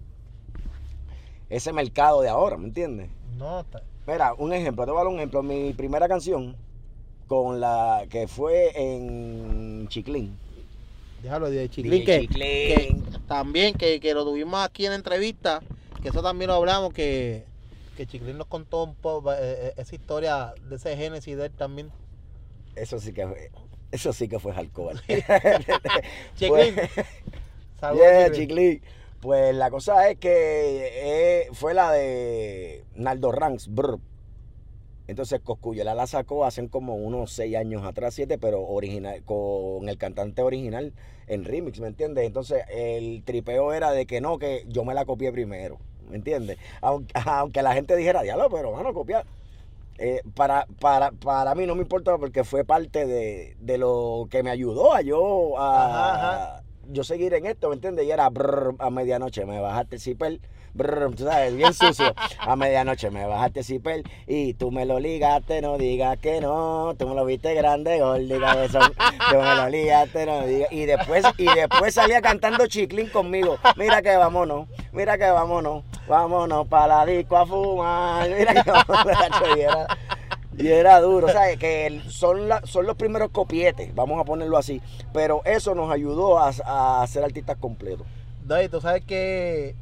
ese 1.49 1.73
mercado 1.73 2.21
de 2.21 2.29
ahora, 2.29 2.57
¿me 2.57 2.65
entiendes? 2.67 3.09
No, 3.37 3.59
está- 3.61 3.83
Mira, 4.07 4.33
un 4.35 4.53
ejemplo, 4.53 4.85
te 4.85 4.91
voy 4.91 4.99
a 5.01 5.03
dar 5.03 5.11
un 5.13 5.19
ejemplo. 5.19 5.41
Mi 5.43 5.73
primera 5.73 6.07
canción 6.07 6.55
con 7.27 7.59
la 7.59 8.05
que 8.09 8.27
fue 8.27 8.71
en 8.75 9.87
Chiclín. 9.87 10.37
déjalo 11.21 11.49
de 11.49 11.69
Chiclín. 11.69 12.05
Que 12.05 13.03
también 13.27 13.75
que, 13.75 13.99
que 13.99 14.13
lo 14.13 14.23
tuvimos 14.25 14.63
aquí 14.63 14.85
en 14.85 14.93
entrevista, 14.93 15.63
que 16.01 16.09
eso 16.09 16.21
también 16.21 16.49
lo 16.49 16.55
hablamos, 16.55 16.93
que, 16.93 17.47
que 17.95 18.05
Chiclín 18.07 18.37
nos 18.37 18.47
contó 18.47 18.83
un 18.83 18.95
poco 18.95 19.31
eh, 19.33 19.37
eh, 19.39 19.73
esa 19.77 19.95
historia 19.95 20.53
de 20.69 20.75
ese 20.75 20.95
génesis 20.97 21.37
de 21.37 21.45
él 21.45 21.51
también. 21.53 21.91
Eso 22.75 22.99
sí 22.99 23.13
que 23.13 23.27
fue, 23.27 23.51
eso 23.91 24.13
sí 24.13 24.27
que 24.27 24.39
fue 24.39 24.53
hardcore. 24.53 24.99
Chiclín, 26.35 26.75
saludos, 27.79 28.05
Yeah, 28.05 28.31
Chiclín. 28.31 28.81
Pues 29.21 29.55
la 29.55 29.71
cosa 29.71 30.09
es 30.09 30.17
que 30.19 30.91
eh, 30.93 31.47
fue 31.53 31.73
la 31.73 31.91
de 31.91 32.83
Naldo 32.95 33.31
Ranks, 33.31 33.73
brr. 33.73 33.99
Entonces 35.07 35.39
Coscuyela 35.41 35.93
la 35.93 36.07
sacó 36.07 36.45
hace 36.45 36.67
como 36.67 36.95
unos 36.95 37.31
seis 37.31 37.55
años 37.55 37.83
atrás, 37.83 38.13
siete, 38.13 38.37
pero 38.37 38.61
original, 38.63 39.23
con 39.23 39.87
el 39.87 39.97
cantante 39.97 40.41
original 40.41 40.93
en 41.27 41.43
remix, 41.43 41.79
¿me 41.79 41.87
entiendes? 41.87 42.25
Entonces 42.25 42.63
el 42.69 43.23
tripeo 43.23 43.73
era 43.73 43.91
de 43.91 44.05
que 44.05 44.19
no, 44.21 44.39
que 44.39 44.63
yo 44.67 44.83
me 44.83 44.93
la 44.93 45.05
copié 45.05 45.31
primero, 45.31 45.77
¿me 46.09 46.15
entiendes? 46.17 46.57
Aunque, 46.81 47.13
aunque 47.25 47.61
la 47.61 47.73
gente 47.73 47.95
dijera, 47.95 48.23
diablo, 48.23 48.49
pero 48.49 48.71
bueno, 48.71 48.93
copiar. 48.93 49.25
Eh, 49.97 50.21
para, 50.33 50.67
para, 50.81 51.11
para 51.11 51.55
mí 51.55 51.65
no 51.65 51.73
me 51.75 51.81
importa 51.83 52.17
porque 52.17 52.43
fue 52.43 52.65
parte 52.65 53.05
de, 53.05 53.55
de 53.59 53.77
lo 53.77 54.27
que 54.29 54.43
me 54.43 54.49
ayudó 54.49 54.93
a 54.93 55.01
yo 55.01 55.57
a 55.57 55.85
Ajá, 55.85 56.13
ajá. 56.15 56.63
yo 56.89 57.03
seguir 57.05 57.33
en 57.33 57.45
esto, 57.45 57.69
¿me 57.69 57.75
entiendes? 57.75 58.05
Y 58.05 58.11
era 58.11 58.29
brr, 58.29 58.75
a 58.79 58.89
medianoche 58.89 59.45
me 59.45 59.59
bajaste 59.61 59.95
el 59.95 60.01
zipper, 60.01 60.39
brr, 60.75 61.15
tú 61.15 61.23
sabes, 61.23 61.55
bien 61.55 61.73
sucio. 61.73 62.13
A 62.39 62.55
medianoche 62.55 63.09
me 63.09 63.25
bajaste 63.25 63.59
el 63.61 63.65
zipper 63.65 64.03
y 64.27 64.53
tú 64.53 64.69
me 64.71 64.85
lo 64.85 64.99
ligaste, 64.99 65.61
no 65.61 65.77
digas 65.77 66.17
que 66.19 66.41
no. 66.41 66.93
Tú 66.97 67.07
me 67.07 67.15
lo 67.15 67.25
viste 67.25 67.53
grande, 67.55 67.99
gordi, 67.99 68.37
cabezón. 68.39 68.91
Tú 69.31 69.37
me 69.37 69.55
lo 69.55 69.69
ligaste, 69.69 70.25
no 70.25 70.45
digas. 70.45 70.71
Y 70.71 70.85
después, 70.85 71.25
y 71.37 71.45
después 71.45 71.93
salía 71.93 72.21
cantando 72.21 72.67
chiclín 72.67 73.09
conmigo. 73.09 73.57
Mira 73.77 74.01
que 74.01 74.15
vámonos, 74.15 74.67
mira 74.91 75.17
que 75.17 75.29
vámonos, 75.31 75.83
vámonos 76.07 76.67
para 76.67 76.87
la 76.97 77.05
disco 77.05 77.37
a 77.37 77.45
fumar. 77.47 78.29
Mira 78.29 78.63
que 78.63 78.69
vámonos, 78.69 79.17
y 80.57 80.67
era, 80.69 81.01
duro, 81.01 81.27
¿sabes? 81.27 81.57
Que 81.57 81.85
el- 81.85 82.09
son, 82.09 82.47
la- 82.47 82.61
son 82.65 82.85
los 82.85 82.95
primeros 82.95 83.29
copietes, 83.31 83.93
vamos 83.93 84.21
a 84.21 84.23
ponerlo 84.23 84.57
así. 84.57 84.81
Pero 85.13 85.41
eso 85.43 85.75
nos 85.75 85.91
ayudó 85.91 86.39
a, 86.39 87.01
a 87.01 87.07
ser 87.07 87.23
artistas 87.25 87.57
completos. 87.57 88.07
David, 88.43 88.69
tú 88.69 88.79
sabes 88.81 89.03
que. 89.03 89.75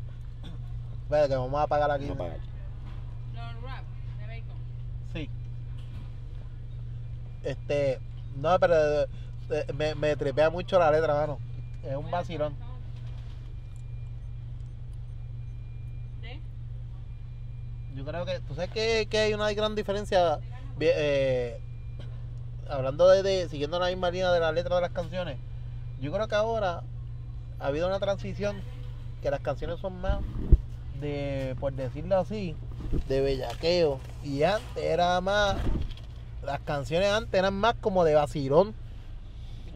Espera, 1.04 1.28
que 1.28 1.36
vamos 1.36 1.60
a 1.60 1.64
apagar 1.64 1.92
aquí. 1.92 2.08
Vamos 2.08 2.20
a 2.22 2.24
pagar. 2.24 2.40
Los 3.34 3.62
wrap 3.64 3.84
de 4.20 4.28
bacon. 4.28 4.58
Sí. 5.14 5.30
Este. 7.44 8.00
No, 8.38 8.60
pero 8.60 9.04
eh, 9.04 9.08
me, 9.76 9.96
me 9.96 10.16
tripea 10.16 10.50
mucho 10.50 10.80
la 10.80 10.92
letra, 10.92 11.14
mano. 11.14 11.40
Es 11.84 11.96
un 11.96 12.10
vacilón. 12.10 12.56
¿De? 16.22 16.40
Yo 17.96 18.06
creo 18.06 18.26
que, 18.26 18.40
tú 18.40 18.56
sabes 18.56 18.70
que, 18.72 19.08
que 19.10 19.18
hay 19.20 19.34
una 19.34 19.52
gran 19.54 19.76
diferencia, 19.76 20.40
eh, 20.80 21.60
hablando 22.70 23.08
de, 23.10 23.22
de- 23.22 23.50
siguiendo 23.50 23.78
la 23.80 23.88
misma 23.88 24.10
línea 24.10 24.32
de 24.32 24.40
la 24.40 24.52
letra 24.52 24.76
de 24.76 24.82
las 24.82 24.92
canciones, 24.92 25.38
yo 26.00 26.12
creo 26.12 26.28
que 26.28 26.36
ahora 26.36 26.84
ha 27.60 27.68
habido 27.68 27.88
una 27.88 28.00
transición, 28.00 28.62
que 29.22 29.30
las 29.30 29.42
canciones 29.42 29.80
son 29.80 30.00
más 30.02 30.20
de, 31.04 31.56
por 31.60 31.74
decirlo 31.74 32.18
así, 32.18 32.56
de 33.08 33.22
bellaqueo, 33.22 34.00
y 34.24 34.42
antes 34.44 34.84
era 34.84 35.22
más, 35.22 35.60
las 36.42 36.60
canciones 36.62 37.10
antes 37.10 37.38
eran 37.38 37.54
más 37.54 37.76
como 37.76 38.04
de 38.04 38.16
vacilón, 38.16 38.74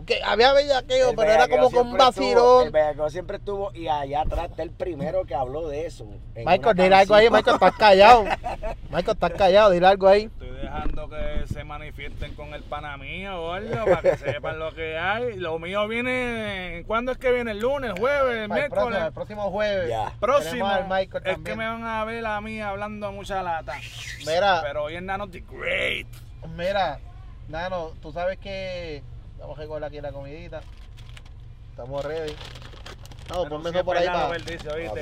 que 0.08 0.24
había 0.24 0.54
bellaqueo, 0.54 1.12
El 1.12 1.16
pero 1.16 1.32
era 1.32 1.48
como 1.48 1.70
con 1.70 1.94
vacilón. 1.96 2.66
el 2.66 2.72
bellaqueo 2.72 3.10
siempre 3.12 3.38
estuvo 3.38 3.72
y 3.76 3.88
allá 3.88 4.22
atrás 4.22 4.50
está 4.50 4.64
el 4.64 4.72
primero 4.72 5.26
que 5.26 5.36
habló 5.36 5.68
de 5.70 5.86
eso. 5.86 6.08
Michael, 6.36 6.76
dile 6.76 6.96
algo 6.96 7.14
ahí. 7.14 7.30
Michael, 7.30 7.56
estás 7.56 7.76
callado. 7.76 8.24
Michael, 8.90 9.12
estás 9.14 9.32
callado, 9.34 9.70
dile 9.72 9.86
algo 9.86 10.08
ahí. 10.08 10.24
Estoy 10.24 10.50
dejando 10.50 11.10
que 11.10 11.46
se 11.54 11.64
manifiesten 11.64 12.34
con 12.36 12.54
el 12.56 12.64
pana 12.64 12.98
mío, 12.98 13.40
gordo, 13.42 13.86
para 13.86 14.02
que 14.02 14.18
sepan 14.18 14.58
lo 14.58 14.74
que 14.74 14.98
hay. 14.98 15.36
Lo 15.38 15.60
mío 15.60 15.88
viene. 15.88 16.84
¿Cuándo 16.88 17.12
es 17.12 17.18
que 17.18 17.32
viene? 17.32 17.52
¿El 17.52 17.60
lunes, 17.60 17.92
el 17.92 18.00
jueves, 18.00 18.38
el 18.44 18.50
Para 18.50 18.64
el 18.66 18.70
próximo, 18.72 18.90
miércoles? 18.90 19.08
el 19.08 19.14
próximo 19.14 19.52
jueves. 19.52 19.90
Ya. 19.90 20.14
Próximo. 20.20 20.52
Tenemos 20.52 20.72
al 20.74 20.88
Michael 20.88 21.24
es 21.28 21.38
que 21.40 21.56
me 21.56 21.66
van 21.68 21.84
a 21.86 22.04
ver 22.06 22.26
a 22.26 22.42
mí 22.42 22.62
hablando 22.62 23.12
mucha 23.12 23.44
lata. 23.44 23.74
Mira, 24.26 24.62
Pero 24.64 24.84
hoy 24.86 24.96
en 24.96 25.06
Nano 25.06 25.30
The 25.30 25.44
Great. 25.52 26.08
mira, 26.56 27.00
Nano, 27.50 27.92
tú 28.02 28.12
sabes 28.12 28.38
que 28.40 29.04
vamos 29.40 29.58
a 29.58 29.62
recoger 29.62 29.84
aquí 29.84 30.02
la 30.02 30.12
comidita. 30.12 30.62
Estamos 31.72 32.04
ready. 32.06 32.34
No, 33.30 33.44
Pero 33.44 33.50
ponme 33.50 33.70
eso 33.70 33.86
por 33.86 33.98
ahí 33.98 34.06
ya 34.06 34.14
para. 34.14 34.28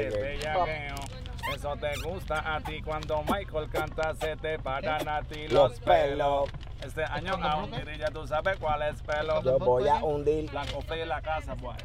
que- 0.10 0.22
bellaqueo. 0.22 0.96
Eso 1.54 1.76
te 1.78 1.92
gusta 2.02 2.56
a 2.56 2.60
ti 2.62 2.82
cuando 2.82 3.22
Michael 3.24 3.70
canta, 3.70 4.16
se 4.16 4.36
te 4.38 4.58
paran 4.58 5.08
a 5.08 5.22
ti 5.22 5.48
Los 5.48 5.72
los 5.72 5.80
pelos. 5.80 6.50
pelos. 6.50 6.66
Este 6.84 7.04
año 7.04 7.34
aún 7.34 7.72
ya 8.00 8.08
tú 8.08 8.28
sabes 8.28 8.58
cuál 8.58 8.82
es 8.82 9.02
pelo. 9.04 9.42
Yo 9.44 9.60
voy 9.60 9.88
a 9.88 9.96
hundir. 10.04 10.52
La 10.54 10.66
cofre 10.66 11.04
en 11.04 11.10
la 11.10 11.22
casa, 11.22 11.56
pues. 11.56 11.78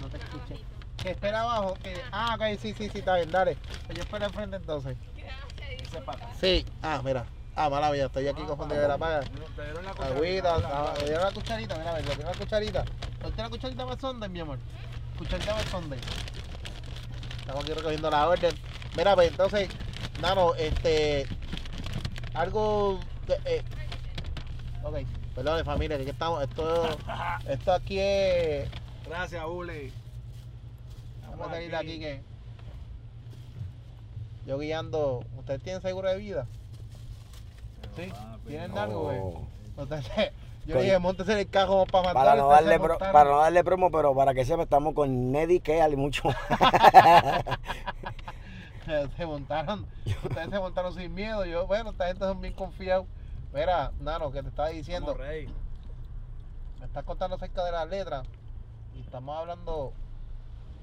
No 0.00 0.08
te 0.08 0.16
escuché. 0.18 0.62
Que 1.02 1.10
espera 1.10 1.40
abajo. 1.42 1.74
Que... 1.82 2.00
Ah, 2.12 2.36
ok, 2.36 2.58
sí, 2.60 2.72
sí, 2.74 2.88
sí, 2.88 2.98
está 3.00 3.16
bien, 3.16 3.30
dale. 3.30 3.56
Yo 3.92 4.02
espero 4.02 4.24
enfrente 4.26 4.56
entonces. 4.56 4.96
Sí. 6.40 6.64
Ah, 6.80 7.00
mira. 7.04 7.24
Ah, 7.54 7.68
mala 7.68 7.90
mía, 7.90 8.06
estoy 8.06 8.26
aquí 8.28 8.42
confundido 8.42 8.80
de 8.80 8.88
la 8.88 8.96
paga. 8.96 9.20
Te 9.20 9.62
dieron 9.62 9.84
la 9.84 9.90
Agüita, 9.90 10.54
cucharita, 10.54 10.68
ah, 10.72 10.94
le 10.98 11.04
dieron 11.04 11.22
la 11.22 11.32
cucharita, 11.32 11.76
mira, 11.76 11.92
le 11.98 12.02
dieron 12.02 12.24
la 12.24 12.32
cucharita. 12.32 12.84
¿Dónde 13.20 13.42
la 13.42 13.50
cucharita 13.50 13.84
más 13.84 13.98
sonde, 13.98 14.28
mi 14.28 14.40
amor? 14.40 14.58
Cucharita 15.18 15.54
más 15.54 15.64
sonde. 15.66 15.98
Estamos 17.40 17.62
aquí 17.62 17.72
recogiendo 17.74 18.10
la 18.10 18.28
orden. 18.28 18.54
Mira, 18.96 19.14
pues 19.14 19.30
entonces, 19.30 19.68
Nano, 20.22 20.54
este. 20.54 21.26
Algo. 22.32 23.00
que, 23.26 23.34
eh, 23.44 23.62
ok, 24.82 24.96
perdón, 25.34 25.62
familia, 25.66 25.96
que 25.98 26.04
aquí 26.04 26.12
estamos. 26.12 26.42
Esto, 26.42 26.98
esto 27.46 27.72
aquí 27.74 27.98
es. 27.98 28.70
Gracias, 29.06 29.44
Uli. 29.46 29.92
Vamos 31.28 31.48
a 31.48 31.50
salir 31.50 31.70
de 31.70 31.76
aquí 31.76 31.98
que. 31.98 32.22
Yo 34.46 34.58
guiando. 34.58 35.22
¿Ustedes 35.36 35.62
tienen 35.62 35.82
seguro 35.82 36.08
de 36.08 36.16
vida? 36.16 36.46
Sí. 37.96 38.12
¿Tienen 38.46 38.76
algo, 38.78 39.02
güey? 39.04 39.18
No. 39.18 39.82
Entonces, 39.82 40.32
yo 40.66 40.80
dije, 40.80 40.98
montese 40.98 41.32
en 41.32 41.38
el 41.38 41.48
carro 41.48 41.84
para 41.90 42.08
matar. 42.08 42.24
Para 42.26 42.36
no, 42.42 42.48
darle 42.48 42.78
pro- 42.80 42.98
para 42.98 43.30
no 43.30 43.38
darle 43.38 43.64
promo, 43.64 43.90
pero 43.90 44.14
para 44.14 44.34
que 44.34 44.44
sepa, 44.44 44.62
estamos 44.62 44.94
con 44.94 45.32
Neddy 45.32 45.60
Keal 45.60 45.92
y 45.92 45.96
mucho 45.96 46.22
más. 46.28 46.36
se 49.16 49.26
montaron, 49.26 49.86
ustedes 50.24 50.50
se 50.50 50.58
montaron 50.58 50.94
sin 50.94 51.14
miedo. 51.14 51.44
Yo, 51.44 51.66
bueno, 51.66 51.90
esta 51.90 52.06
gente 52.06 52.24
son 52.24 52.40
bien 52.40 52.54
confiados. 52.54 53.06
Mira, 53.54 53.92
Nano, 54.00 54.32
que 54.32 54.42
te 54.42 54.48
estaba 54.48 54.68
diciendo, 54.70 55.14
Rey. 55.14 55.46
me 56.80 56.86
estás 56.86 57.04
contando 57.04 57.36
acerca 57.36 57.64
de 57.64 57.72
las 57.72 57.88
letras 57.88 58.26
y 58.96 59.00
estamos 59.00 59.36
hablando, 59.38 59.92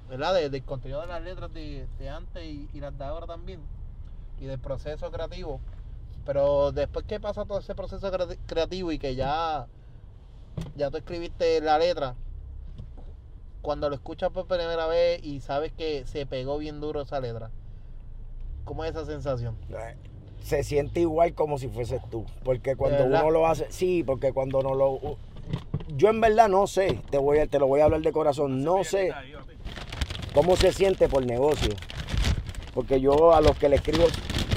¿verdad? 0.09 0.33
De- 0.35 0.49
del 0.49 0.63
contenido 0.63 1.01
de 1.01 1.07
las 1.07 1.21
letras 1.21 1.53
de, 1.53 1.87
de 1.97 2.09
antes 2.09 2.43
y, 2.43 2.69
y 2.73 2.79
las 2.79 2.97
de 2.97 3.03
ahora 3.05 3.25
también 3.27 3.59
y 4.39 4.45
del 4.45 4.59
proceso 4.59 5.11
creativo. 5.11 5.59
Pero 6.29 6.71
después 6.71 7.05
que 7.07 7.19
pasa 7.19 7.43
todo 7.43 7.57
ese 7.57 7.73
proceso 7.73 8.11
cre- 8.11 8.37
creativo 8.45 8.91
y 8.91 8.99
que 8.99 9.15
ya, 9.15 9.65
ya 10.75 10.91
tú 10.91 10.97
escribiste 10.97 11.59
la 11.59 11.79
letra, 11.79 12.13
cuando 13.63 13.89
lo 13.89 13.95
escuchas 13.95 14.29
por 14.29 14.45
primera 14.45 14.85
vez 14.85 15.23
y 15.23 15.39
sabes 15.39 15.71
que 15.71 16.05
se 16.05 16.27
pegó 16.27 16.59
bien 16.59 16.81
duro 16.81 17.01
esa 17.01 17.19
letra, 17.19 17.49
¿cómo 18.63 18.83
es 18.85 18.91
esa 18.91 19.07
sensación? 19.07 19.55
Se 20.43 20.63
siente 20.63 20.99
igual 20.99 21.33
como 21.33 21.57
si 21.57 21.67
fueses 21.67 21.99
tú. 22.11 22.23
Porque 22.43 22.75
cuando 22.75 23.05
uno 23.05 23.31
lo 23.31 23.47
hace, 23.47 23.65
sí, 23.71 24.03
porque 24.03 24.31
cuando 24.31 24.61
no 24.61 24.75
lo. 24.75 24.99
Yo 25.97 26.09
en 26.09 26.21
verdad 26.21 26.47
no 26.47 26.67
sé, 26.67 27.01
te, 27.09 27.17
voy 27.17 27.39
a, 27.39 27.47
te 27.47 27.57
lo 27.57 27.65
voy 27.65 27.81
a 27.81 27.85
hablar 27.85 28.01
de 28.01 28.11
corazón, 28.11 28.63
no 28.63 28.83
sé 28.83 29.11
cómo 30.35 30.55
se 30.55 30.73
siente 30.73 31.09
por 31.09 31.25
negocio. 31.25 31.71
Porque 32.75 33.01
yo 33.01 33.33
a 33.33 33.41
los 33.41 33.57
que 33.57 33.67
le 33.67 33.77
escribo 33.77 34.05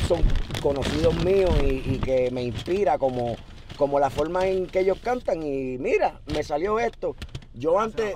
son 0.06 0.20
conocidos 0.62 1.14
míos 1.24 1.50
y, 1.62 1.94
y 1.94 1.98
que 1.98 2.30
me 2.30 2.42
inspira 2.42 2.96
como, 2.98 3.36
como 3.76 3.98
la 3.98 4.10
forma 4.10 4.46
en 4.46 4.66
que 4.66 4.80
ellos 4.80 4.98
cantan. 5.02 5.42
Y 5.42 5.78
mira, 5.78 6.20
me 6.26 6.42
salió 6.42 6.78
esto. 6.78 7.16
Yo 7.54 7.78
antes, 7.78 8.14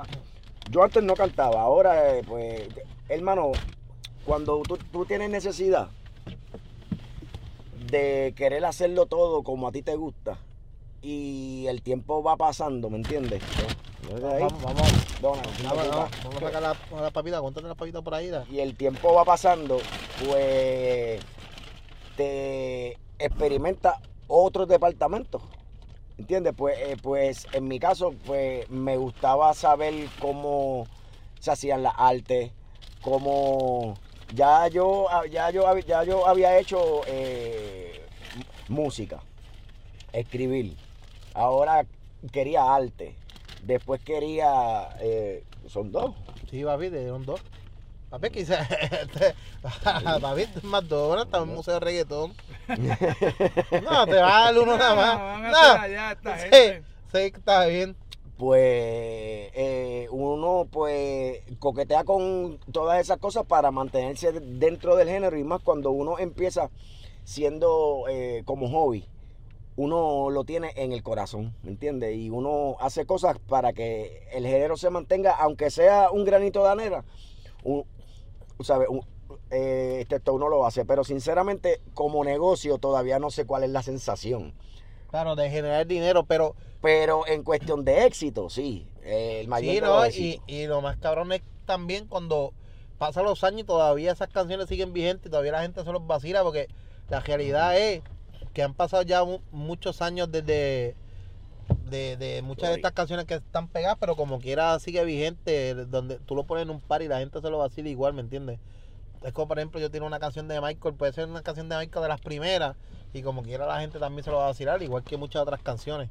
yo 0.71 0.83
antes 0.83 1.03
no 1.03 1.15
cantaba, 1.15 1.61
ahora 1.61 2.17
eh, 2.17 2.23
pues, 2.27 2.69
hermano, 3.09 3.53
cuando 4.25 4.63
tú, 4.63 4.79
tú 4.93 5.05
tienes 5.05 5.31
necesidad 5.31 5.89
de 7.91 8.33
querer 8.37 8.65
hacerlo 8.65 9.07
todo 9.07 9.43
como 9.43 9.69
a 9.69 9.73
ti 9.73 9.83
te 9.83 9.95
gusta 9.95 10.39
y 11.03 11.67
el 11.69 11.83
tiempo 11.83 12.23
va 12.23 12.37
pasando, 12.37 12.91
¿me 12.91 12.97
entiendes? 12.97 13.43
Vamos, 14.09 14.63
vamos, 14.63 14.93
vamos, 15.21 15.39
a 15.39 16.41
sacar 16.41 16.63
la, 16.63 16.77
la 17.01 17.11
papita, 17.11 17.41
cuéntate 17.41 17.67
las 17.67 17.77
papitas 17.77 18.03
por 18.03 18.15
ahí. 18.15 18.29
da. 18.29 18.45
y 18.51 18.61
el 18.61 18.77
tiempo 18.77 19.13
va 19.15 19.25
pasando, 19.25 19.79
pues 20.25 21.21
te 22.17 22.99
experimenta 23.19 24.01
otros 24.29 24.69
departamentos. 24.69 25.43
¿Entiendes? 26.19 26.55
Pues, 26.57 26.79
eh, 26.79 26.97
pues 27.01 27.47
en 27.53 27.69
mi 27.69 27.79
caso, 27.79 28.15
pues 28.25 28.69
me 28.71 28.97
gustaba 28.97 29.53
saber 29.55 29.95
cómo 30.19 30.87
se 31.41 31.51
hacían 31.51 31.83
las 31.83 31.95
artes, 31.99 32.51
cómo 33.03 33.95
ya 34.35 34.67
yo, 34.69 35.07
ya 35.31 35.51
yo, 35.51 35.79
ya 35.79 36.05
yo 36.05 36.27
había 36.27 36.59
hecho 36.59 37.03
eh, 37.07 38.01
música, 38.69 39.21
escribir. 40.13 40.77
Ahora 41.35 41.85
quería 42.33 42.75
arte. 42.75 43.15
Después 43.63 44.01
quería, 44.01 44.97
eh, 45.01 45.45
son 45.67 45.93
dos, 45.93 46.15
Sí, 46.51 46.63
papi, 46.63 46.91
te 46.91 47.01
dieron 47.01 47.25
dos. 47.27 47.41
Papi, 48.11 48.31
quizás. 48.31 48.69
papi, 50.21 50.43
es 50.43 50.65
más 50.65 50.89
dos 50.89 51.13
horas, 51.13 51.25
estamos 51.25 51.47
en 51.47 51.51
un 51.51 51.57
museo 51.57 51.75
de 51.75 51.81
reggaetón. 51.81 52.33
no, 52.69 54.07
te 54.07 54.15
va 54.17 54.39
a 54.39 54.53
dar 54.53 54.59
uno 54.59 54.77
nada 54.77 54.95
más. 54.95 55.55
hacer 55.55 55.77
No, 55.77 55.83
allá 55.83 56.13
esta 56.13 56.39
sí, 56.39 56.43
gente. 56.51 56.83
sí, 57.13 57.19
está 57.19 57.67
bien. 57.67 57.97
pues 58.39 58.61
eh, 59.55 60.07
uno 60.11 60.69
pues 60.71 61.41
coquetea 61.59 62.05
con 62.05 62.59
todas 62.71 63.01
esas 63.01 63.19
cosas 63.19 63.45
para 63.45 63.71
mantenerse 63.73 64.33
dentro 64.33 64.95
del 64.95 65.09
género 65.09 65.37
y 65.37 65.43
más 65.45 65.63
cuando 65.63 65.91
uno 65.91 66.19
empieza 66.19 66.71
siendo 67.25 68.05
eh, 68.09 68.43
como 68.45 68.69
hobby 68.71 69.05
uno 69.77 70.31
lo 70.31 70.45
tiene 70.45 70.73
en 70.77 70.93
el 70.93 71.03
corazón, 71.03 71.55
¿me 71.63 71.71
entiendes? 71.71 72.17
Y 72.17 72.31
uno 72.31 72.77
hace 72.81 73.05
cosas 73.05 73.39
para 73.39 73.75
que 73.75 74.27
el 74.33 74.47
género 74.47 74.77
se 74.79 74.89
mantenga, 74.89 75.33
aunque 75.33 75.71
sea 75.71 76.11
un 76.11 76.25
granito 76.25 76.63
de 76.65 76.71
arena, 76.71 77.05
un, 77.63 77.85
¿sabes? 78.61 78.89
Eh, 79.51 79.99
este, 80.03 80.17
esto 80.17 80.35
uno 80.35 80.49
lo 80.49 80.67
hace, 80.67 80.85
pero 80.85 81.05
sinceramente 81.05 81.81
como 81.95 82.25
negocio 82.25 82.79
todavía 82.79 83.19
no 83.19 83.31
sé 83.31 83.45
cuál 83.47 83.65
es 83.65 83.71
la 83.71 83.83
sensación. 83.83 84.55
Claro, 85.09 85.37
de 85.37 85.51
generar 85.51 85.87
dinero, 85.87 86.25
pero. 86.27 86.55
Pero 86.81 87.27
en 87.27 87.43
cuestión 87.43 87.85
de 87.85 88.05
éxito, 88.07 88.49
sí. 88.51 88.87
eh, 89.03 89.41
el 89.41 89.49
mayor 89.49 89.75
Sí, 89.75 89.81
de 89.81 89.81
no, 89.81 90.07
y, 90.09 90.43
y 90.47 90.67
lo 90.67 90.81
más 90.83 90.97
cabrón 90.99 91.33
es 91.33 91.43
también 91.65 92.07
cuando 92.07 92.53
pasan 92.99 93.25
los 93.25 93.43
años 93.45 93.63
y 93.63 93.65
todavía 93.65 94.13
esas 94.13 94.29
canciones 94.29 94.69
siguen 94.69 94.93
vigentes 94.93 95.27
y 95.27 95.31
todavía 95.31 95.53
la 95.53 95.63
gente 95.63 95.83
se 95.85 95.93
los 95.93 96.07
vacila 96.07 96.43
porque 96.43 96.69
la 97.09 97.21
realidad 97.21 97.77
es 97.79 98.03
que 98.53 98.63
han 98.63 98.75
pasado 98.75 99.03
ya 99.03 99.25
mu- 99.25 99.41
muchos 99.51 100.03
años 100.03 100.31
desde 100.31 100.97
de, 101.91 102.17
de 102.17 102.43
muchas 102.43 102.71
de 102.71 102.77
estas 102.77 102.93
canciones 102.93 103.27
que 103.27 103.35
están 103.35 103.69
pegadas, 103.69 103.97
pero 104.01 104.17
como 104.17 104.39
quiera 104.41 104.79
sigue 104.79 105.05
vigente, 105.05 105.75
donde 105.75 106.19
tú 106.19 106.35
lo 106.35 106.45
pones 106.45 106.63
en 106.65 106.71
un 106.71 106.81
par 106.81 107.03
y 107.03 107.09
la 107.09 107.19
gente 107.19 107.41
se 107.41 107.51
lo 107.51 107.59
vacila 107.59 107.89
igual, 107.89 108.13
¿me 108.15 108.21
entiendes? 108.23 108.59
Es 109.23 109.33
como 109.33 109.49
por 109.49 109.59
ejemplo 109.59 109.81
yo 109.81 109.91
tengo 109.91 110.07
una 110.07 110.19
canción 110.21 110.47
de 110.49 110.61
Michael, 110.61 110.95
puede 110.95 111.13
ser 111.13 111.29
una 111.29 111.43
canción 111.43 111.69
de 111.69 111.77
Michael 111.79 112.03
de 112.03 112.09
las 112.09 112.21
primeras 112.21 112.77
y 113.13 113.23
como 113.23 113.43
quiera 113.43 113.67
la 113.67 113.81
gente 113.81 113.99
también 113.99 114.25
se 114.25 114.31
lo 114.31 114.37
va 114.39 114.45
a 114.45 114.49
vacilar, 114.49 114.83
igual 114.83 115.03
que 115.05 115.17
muchas 115.17 115.43
otras 115.43 115.63
canciones. 115.63 116.11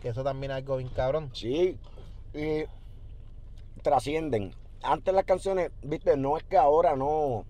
Que 0.00 0.08
eso 0.10 0.22
también 0.24 0.50
es 0.52 0.58
algo 0.58 0.76
bien 0.76 0.90
cabrón. 0.90 1.30
Sí, 1.34 1.76
y 2.34 2.64
trascienden. 3.82 4.52
Antes 4.82 5.12
las 5.14 5.24
canciones, 5.24 5.70
viste, 5.82 6.16
no 6.16 6.36
es 6.36 6.44
que 6.44 6.56
ahora 6.56 6.96
no, 6.96 7.44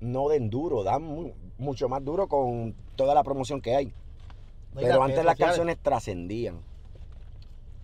no 0.00 0.28
den 0.28 0.50
duro, 0.50 0.82
dan 0.82 1.02
mu- 1.02 1.32
mucho 1.58 1.88
más 1.88 2.04
duro 2.04 2.28
con 2.28 2.74
toda 2.96 3.14
la 3.14 3.22
promoción 3.24 3.60
que 3.60 3.74
hay. 3.74 3.86
No, 3.86 4.80
Pero 4.82 5.02
antes 5.02 5.24
las 5.24 5.34
sociales. 5.34 5.38
canciones 5.56 5.78
trascendían. 5.82 6.60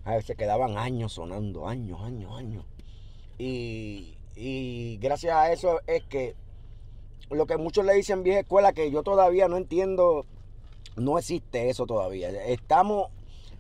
A 0.05 0.13
ver, 0.13 0.23
se 0.25 0.35
quedaban 0.35 0.77
años 0.77 1.13
sonando, 1.13 1.67
años, 1.67 2.01
años, 2.03 2.37
años. 2.37 2.65
Y, 3.39 4.17
y 4.37 4.99
gracias 4.99 5.35
a 5.35 5.53
eso 5.53 5.81
es 5.87 6.03
que 6.05 6.35
lo 7.31 7.47
que 7.47 7.57
muchos 7.57 7.85
le 7.85 7.95
dicen 7.95 8.23
vieja 8.23 8.41
escuela, 8.41 8.73
que 8.73 8.91
yo 8.91 9.03
todavía 9.03 9.49
no 9.49 9.57
entiendo, 9.57 10.27
no 10.97 11.19
existe 11.19 11.71
eso 11.71 11.87
todavía. 11.87 12.31
Estamos, 12.31 13.11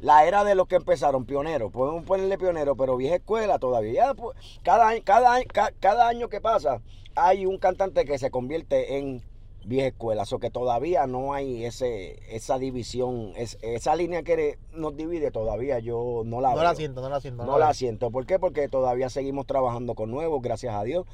la 0.00 0.26
era 0.26 0.44
de 0.44 0.55
los 0.55 0.66
que 0.68 0.76
empezaron, 0.76 1.24
pioneros, 1.24 1.72
podemos 1.72 2.05
ponerle 2.05 2.38
pioneros, 2.38 2.76
pero 2.78 2.96
vieja 2.96 3.16
escuela 3.16 3.59
todavía. 3.59 4.14
cada, 4.62 5.00
cada, 5.00 5.42
cada 5.81 6.09
año 6.09 6.28
que 6.28 6.40
pasa 6.40 6.81
hay 7.14 7.46
un 7.46 7.59
cantante 7.59 8.05
que 8.05 8.18
se 8.18 8.31
convierte 8.31 8.98
en 8.98 9.22
vieja 9.64 9.88
escuela, 9.88 10.25
o 10.31 10.38
que 10.38 10.51
todavía 10.51 11.07
no 11.07 11.33
hay 11.35 11.64
ese 11.64 12.18
esa 12.35 12.59
división, 12.59 13.33
es, 13.37 13.59
esa 13.62 13.94
línea 13.96 14.22
que 14.22 14.59
nos 14.72 14.96
divide 14.96 15.31
todavía 15.31 15.79
yo 15.79 16.22
no 16.25 16.40
la 16.40 16.51
No 16.51 16.55
veo. 16.57 16.64
la 16.64 16.75
siento, 16.75 17.01
no 17.01 17.09
la 17.09 17.20
siento. 17.20 17.44
No 17.44 17.59
la 17.59 17.72
siento. 17.75 18.11
¿Por 18.11 18.27
qué? 18.27 18.38
Porque 18.38 18.68
todavía 18.68 19.09
seguimos 19.09 19.46
trabajando 19.46 19.94
con 19.94 20.11
nuevos, 20.11 20.42
gracias 20.42 20.75
a 20.75 20.83
Dios. 20.85 21.07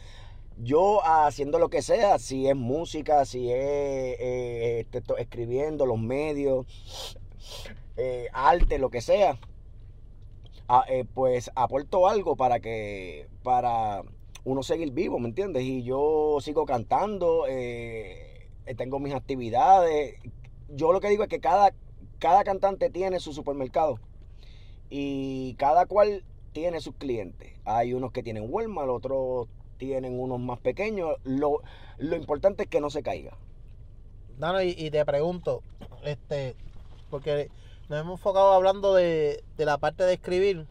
Yo 0.60 1.00
haciendo 1.04 1.58
lo 1.58 1.68
que 1.68 1.82
sea, 1.82 2.18
si 2.18 2.48
es 2.48 2.56
música, 2.56 3.24
si 3.24 3.50
es 3.50 3.56
eh, 4.18 4.86
este, 4.92 5.02
escribiendo, 5.18 5.86
los 5.86 5.98
medios, 5.98 6.66
eh, 7.96 8.28
arte, 8.32 8.78
lo 8.78 8.90
que 8.90 9.00
sea, 9.00 9.38
a- 10.66 10.84
eh, 10.88 11.04
pues 11.14 11.50
aporto 11.54 12.08
algo 12.08 12.34
para 12.36 12.60
que, 12.60 13.28
para 13.42 14.02
uno 14.44 14.62
seguir 14.62 14.90
vivo, 14.92 15.18
¿me 15.18 15.28
entiendes? 15.28 15.62
Y 15.62 15.82
yo 15.82 16.38
sigo 16.40 16.64
cantando, 16.66 17.44
eh, 17.48 18.27
tengo 18.74 18.98
mis 18.98 19.14
actividades. 19.14 20.16
Yo 20.68 20.92
lo 20.92 21.00
que 21.00 21.08
digo 21.08 21.22
es 21.22 21.28
que 21.28 21.40
cada, 21.40 21.72
cada 22.18 22.44
cantante 22.44 22.90
tiene 22.90 23.20
su 23.20 23.32
supermercado 23.32 23.98
y 24.90 25.54
cada 25.54 25.86
cual 25.86 26.24
tiene 26.52 26.80
sus 26.80 26.94
clientes. 26.94 27.54
Hay 27.64 27.92
unos 27.94 28.12
que 28.12 28.22
tienen 28.22 28.46
Walmart, 28.48 28.88
otros 28.88 29.48
tienen 29.76 30.18
unos 30.18 30.40
más 30.40 30.58
pequeños. 30.58 31.16
Lo, 31.24 31.62
lo 31.98 32.16
importante 32.16 32.64
es 32.64 32.68
que 32.68 32.80
no 32.80 32.90
se 32.90 33.02
caiga. 33.02 33.36
Dano, 34.38 34.62
y, 34.62 34.74
y 34.76 34.90
te 34.90 35.04
pregunto, 35.04 35.62
este, 36.04 36.54
porque 37.10 37.50
nos 37.88 38.00
hemos 38.00 38.18
enfocado 38.20 38.52
hablando 38.52 38.94
de, 38.94 39.42
de 39.56 39.64
la 39.64 39.78
parte 39.78 40.04
de 40.04 40.14
escribir, 40.14 40.66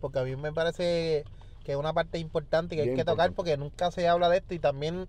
porque 0.00 0.18
a 0.20 0.24
mí 0.24 0.36
me 0.36 0.52
parece 0.52 1.24
que 1.64 1.72
es 1.72 1.78
una 1.78 1.92
parte 1.92 2.18
importante 2.18 2.76
que 2.76 2.82
hay 2.82 2.94
que 2.94 3.04
tocar 3.04 3.30
importante. 3.30 3.34
porque 3.36 3.56
nunca 3.56 3.90
se 3.90 4.08
habla 4.08 4.28
de 4.28 4.38
esto 4.38 4.54
y 4.54 4.58
también 4.58 5.08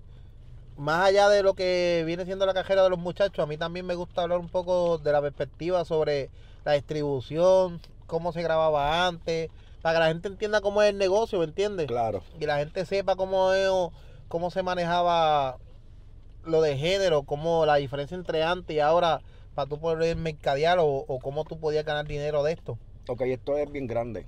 más 0.80 1.08
allá 1.08 1.28
de 1.28 1.44
lo 1.44 1.56
que 1.56 2.04
viene 2.06 2.24
siendo 2.24 2.46
la 2.46 2.54
cajera 2.54 2.84
de 2.84 2.89
los 2.89 3.00
muchachos, 3.00 3.44
a 3.44 3.46
mí 3.46 3.58
también 3.58 3.86
me 3.86 3.96
gusta 3.96 4.22
hablar 4.22 4.39
un 4.39 4.48
poco 4.48 4.98
de 4.98 5.12
la 5.12 5.22
perspectiva 5.22 5.84
sobre 5.84 6.30
la 6.63 6.72
distribución, 6.72 7.82
cómo 8.08 8.32
se 8.32 8.42
grababa 8.42 9.06
antes, 9.06 9.50
para 9.82 9.96
que 9.96 10.00
la 10.00 10.08
gente 10.08 10.30
entienda 10.30 10.62
cómo 10.62 10.82
es 10.82 10.89
el 10.89 10.98
negocio, 10.98 11.39
¿me 11.39 11.46
entiendes? 11.46 11.88
Claro. 11.88 12.24
y 12.39 12.46
la 12.46 12.60
gente 12.60 12.86
sepa 12.86 13.18
cómo 13.18 13.52
es, 13.52 13.70
cómo 14.30 14.52
se 14.52 14.63
manejaba 14.63 15.58
lo 16.46 16.62
de 16.62 16.78
género, 16.78 17.24
cómo 17.24 17.65
la 17.65 17.76
diferencia 17.76 18.15
entre 18.15 18.44
antes 18.44 18.74
y 18.74 18.80
ahora 18.80 19.22
para 19.56 19.68
tú 19.68 19.80
poder 19.80 20.15
mercadear 20.15 20.80
o, 20.80 20.88
o 20.88 21.20
cómo 21.20 21.44
tú 21.44 21.60
podías 21.60 21.84
ganar 21.84 22.08
dinero 22.08 22.42
de 22.44 22.54
esto. 22.54 22.78
Ok, 23.10 23.22
esto 23.24 23.58
es 23.58 23.70
bien 23.70 23.86
grande. 23.86 24.26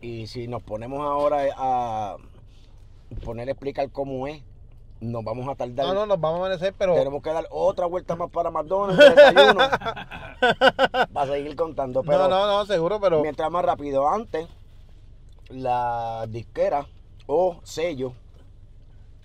Y 0.00 0.28
si 0.28 0.46
nos 0.46 0.62
ponemos 0.62 1.00
ahora 1.00 1.44
a 1.56 2.16
poner 3.24 3.48
a 3.48 3.50
explicar 3.50 3.90
cómo 3.90 4.28
es, 4.28 4.42
nos 5.02 5.24
vamos 5.24 5.48
a 5.48 5.54
tardar. 5.54 5.86
No, 5.88 5.94
no, 5.94 6.06
nos 6.06 6.20
vamos 6.20 6.38
a 6.38 6.46
amanecer, 6.46 6.74
pero. 6.78 6.94
Tenemos 6.94 7.22
que 7.22 7.30
dar 7.32 7.46
otra 7.50 7.86
vuelta 7.86 8.14
más 8.16 8.30
para 8.30 8.50
McDonald's, 8.50 8.98
desayuno, 8.98 9.60
para 11.12 11.32
seguir 11.32 11.56
contando. 11.56 12.02
Pero 12.02 12.28
no, 12.28 12.28
no, 12.28 12.46
no, 12.46 12.66
seguro, 12.66 13.00
pero. 13.00 13.20
mientras 13.20 13.50
más 13.50 13.64
rápido, 13.64 14.08
antes, 14.08 14.46
la 15.48 16.26
disquera 16.28 16.86
o 17.26 17.60
sello 17.64 18.14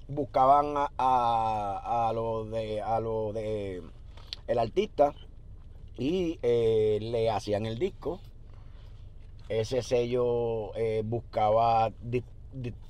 buscaban 0.08 0.76
a, 0.78 0.90
a, 0.98 2.10
a 2.10 2.14
lo 2.14 2.46
de 2.46 2.82
a 2.82 3.00
lo 3.00 3.34
de 3.34 3.84
el 4.48 4.60
artista 4.60 5.14
y 5.98 6.40
eh, 6.42 7.00
le 7.02 7.30
hacían 7.30 7.66
el 7.66 7.78
disco 7.78 8.20
ese 9.50 9.82
sello 9.82 10.74
eh, 10.76 11.02
buscaba 11.04 11.92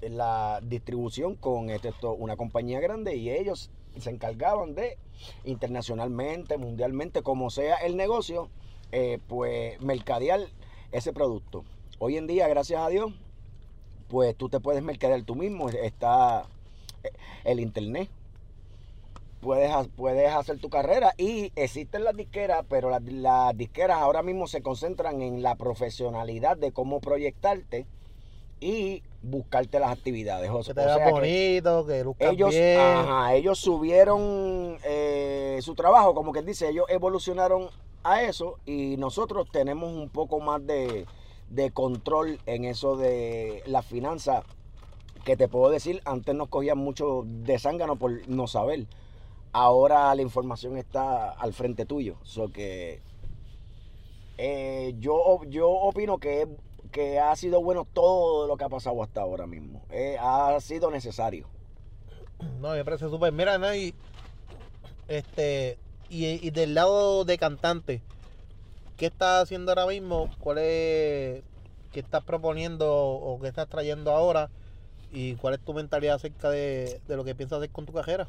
la 0.02 0.60
distribución 0.64 1.36
con 1.36 1.70
este, 1.70 1.90
esto, 1.90 2.14
una 2.14 2.38
compañía 2.38 2.80
grande 2.80 3.16
y 3.16 3.32
ellos 3.32 3.72
se 4.00 4.10
encargaban 4.10 4.76
de 4.76 4.98
internacionalmente, 5.44 6.58
mundialmente, 6.58 7.24
como 7.24 7.50
sea 7.50 7.76
el 7.78 7.98
negocio, 7.98 8.50
eh, 8.92 9.20
pues 9.28 9.82
mercadear 9.82 10.42
ese 10.92 11.14
producto. 11.14 11.64
Hoy 12.00 12.18
en 12.18 12.28
día, 12.28 12.48
gracias 12.48 12.82
a 12.82 12.90
Dios, 12.90 13.12
pues 14.08 14.36
tú 14.36 14.50
te 14.50 14.60
puedes 14.60 14.84
mercadear 14.84 15.24
tú 15.24 15.36
mismo. 15.36 15.70
Está 15.70 16.46
eh, 17.04 17.12
el 17.44 17.60
internet. 17.60 18.10
Puedes, 19.42 19.72
puedes 19.96 20.32
hacer 20.34 20.60
tu 20.60 20.70
carrera 20.70 21.14
y 21.18 21.52
existen 21.56 22.04
las 22.04 22.16
disqueras, 22.16 22.66
pero 22.68 22.98
las 23.00 23.56
disqueras 23.56 23.98
ahora 24.00 24.24
mismo 24.24 24.48
se 24.48 24.62
concentran 24.62 25.22
en 25.22 25.44
la 25.44 25.56
profesionalidad 25.56 26.58
de 26.58 26.72
cómo 26.72 27.00
proyectarte 27.00 27.86
y 28.60 29.04
buscarte 29.22 29.80
las 29.80 29.92
actividades. 29.92 30.50
O, 30.50 30.60
Que 30.60 30.74
te 30.74 30.86
veas 30.86 30.98
que 30.98 31.12
bonito, 31.12 31.86
que 31.86 32.04
luzcas 32.04 32.34
ellos, 32.34 32.50
bien. 32.52 32.80
ajá, 32.80 33.34
ellos 33.36 33.60
subieron 33.60 34.78
eh, 34.84 35.60
su 35.62 35.76
trabajo, 35.76 36.14
como 36.14 36.32
que 36.34 36.42
dice, 36.42 36.70
ellos 36.70 36.86
evolucionaron 36.90 37.70
a 38.04 38.24
eso 38.24 38.58
y 38.66 38.96
nosotros 38.98 39.48
tenemos 39.52 39.92
un 39.94 40.10
poco 40.10 40.40
más 40.40 40.66
de, 40.66 41.06
de 41.50 41.72
control 41.72 42.40
en 42.46 42.66
eso 42.66 42.96
de 42.98 43.64
las 43.66 43.86
finanzas. 43.86 44.44
Que 45.26 45.36
te 45.36 45.50
puedo 45.50 45.70
decir, 45.70 46.02
antes 46.06 46.34
nos 46.34 46.48
cogían 46.48 46.78
mucho 46.78 47.24
de 47.26 47.60
zángano 47.60 47.98
por 47.98 48.28
no 48.30 48.48
saber. 48.48 48.86
Ahora 49.52 50.14
la 50.16 50.22
información 50.22 50.78
está 50.78 51.32
al 51.32 51.52
frente 51.54 51.86
tuyo. 51.86 52.16
So 52.24 52.50
que 52.52 53.02
eh, 54.38 54.96
yo, 55.00 55.42
yo 55.50 55.70
opino 55.70 56.18
que, 56.20 56.48
que 56.92 57.20
ha 57.20 57.36
sido 57.36 57.62
bueno 57.62 57.86
todo 57.92 58.48
lo 58.48 58.58
que 58.58 58.64
ha 58.64 58.70
pasado 58.70 59.02
hasta 59.04 59.22
ahora 59.22 59.48
mismo. 59.48 59.82
Eh, 59.90 60.18
ha 60.20 60.60
sido 60.60 60.92
necesario. 60.92 61.48
No, 62.60 62.72
me 62.72 62.84
parece 62.86 63.10
súper. 63.10 63.32
Mira, 63.34 63.58
¿no? 63.58 63.74
y, 63.74 63.94
este, 65.08 65.78
y, 66.10 66.26
y 66.26 66.52
del 66.52 66.74
lado 66.74 67.26
de 67.26 67.38
cantante, 67.38 68.02
¿qué 68.96 69.08
estás 69.08 69.44
haciendo 69.44 69.72
ahora 69.72 69.88
mismo? 69.88 70.30
¿Cuál 70.40 70.60
es, 70.60 71.44
qué 71.92 72.00
estás 72.00 72.24
proponiendo 72.24 72.94
o 72.94 73.40
qué 73.40 73.48
estás 73.48 73.68
trayendo 73.68 74.12
ahora? 74.12 74.50
¿Y 75.12 75.36
cuál 75.36 75.54
es 75.54 75.62
tu 75.62 75.74
mentalidad 75.74 76.16
acerca 76.16 76.50
de, 76.50 77.00
de 77.08 77.16
lo 77.16 77.24
que 77.24 77.36
piensas 77.36 77.60
hacer 77.60 77.72
con 77.72 77.86
tu 77.86 77.94
carrera? 77.94 78.28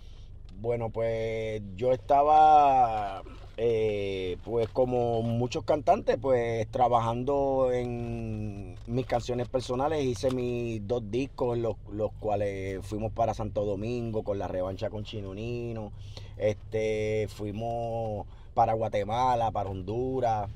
Bueno, 0.60 0.90
pues 0.90 1.62
yo 1.76 1.92
estaba, 1.92 3.22
eh, 3.60 4.36
pues 4.44 4.68
como 4.68 5.20
muchos 5.22 5.64
cantantes, 5.64 6.16
pues 6.16 6.68
trabajando 6.70 7.72
en 7.72 8.76
mis 8.86 9.04
canciones 9.04 9.48
personales. 9.48 10.04
Hice 10.04 10.30
mis 10.30 10.86
dos 10.86 11.10
discos, 11.10 11.58
los, 11.58 11.74
los 11.90 12.12
cuales 12.20 12.86
fuimos 12.86 13.10
para 13.12 13.34
Santo 13.34 13.64
Domingo 13.64 14.22
con 14.22 14.38
la 14.38 14.46
revancha 14.46 14.90
con 14.90 15.02
Chino 15.02 15.34
Nino. 15.34 15.90
Este, 16.36 17.26
fuimos 17.28 18.26
para 18.54 18.74
Guatemala, 18.74 19.50
para 19.50 19.70
Honduras. 19.70 20.48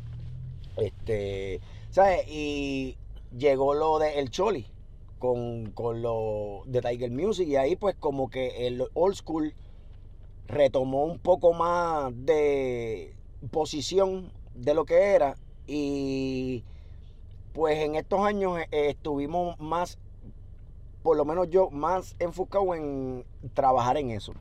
Este, 0.76 1.60
¿sabes? 1.90 2.24
Y 2.28 2.96
llegó 3.36 3.74
lo 3.74 3.98
de 3.98 4.20
El 4.20 4.30
Choli 4.30 4.64
con, 5.18 5.72
con 5.72 6.02
lo 6.02 6.62
de 6.66 6.80
Tiger 6.80 7.10
Music 7.10 7.48
y 7.48 7.56
ahí 7.56 7.74
pues 7.74 7.96
como 7.98 8.30
que 8.30 8.68
el 8.68 8.84
old 8.94 9.16
school 9.16 9.54
retomó 10.56 11.04
un 11.04 11.18
poco 11.18 11.54
más 11.54 12.12
de 12.14 13.14
posición 13.50 14.30
de 14.54 14.74
lo 14.74 14.84
que 14.84 15.14
era 15.14 15.34
y 15.66 16.62
pues 17.54 17.78
en 17.78 17.96
estos 17.96 18.20
años 18.20 18.58
eh, 18.58 18.66
estuvimos 18.90 19.58
más, 19.58 19.98
por 21.02 21.16
lo 21.16 21.24
menos 21.24 21.48
yo, 21.50 21.70
más 21.70 22.14
enfocado 22.18 22.74
en 22.74 23.24
trabajar 23.54 23.96
en 23.96 24.10
eso. 24.10 24.32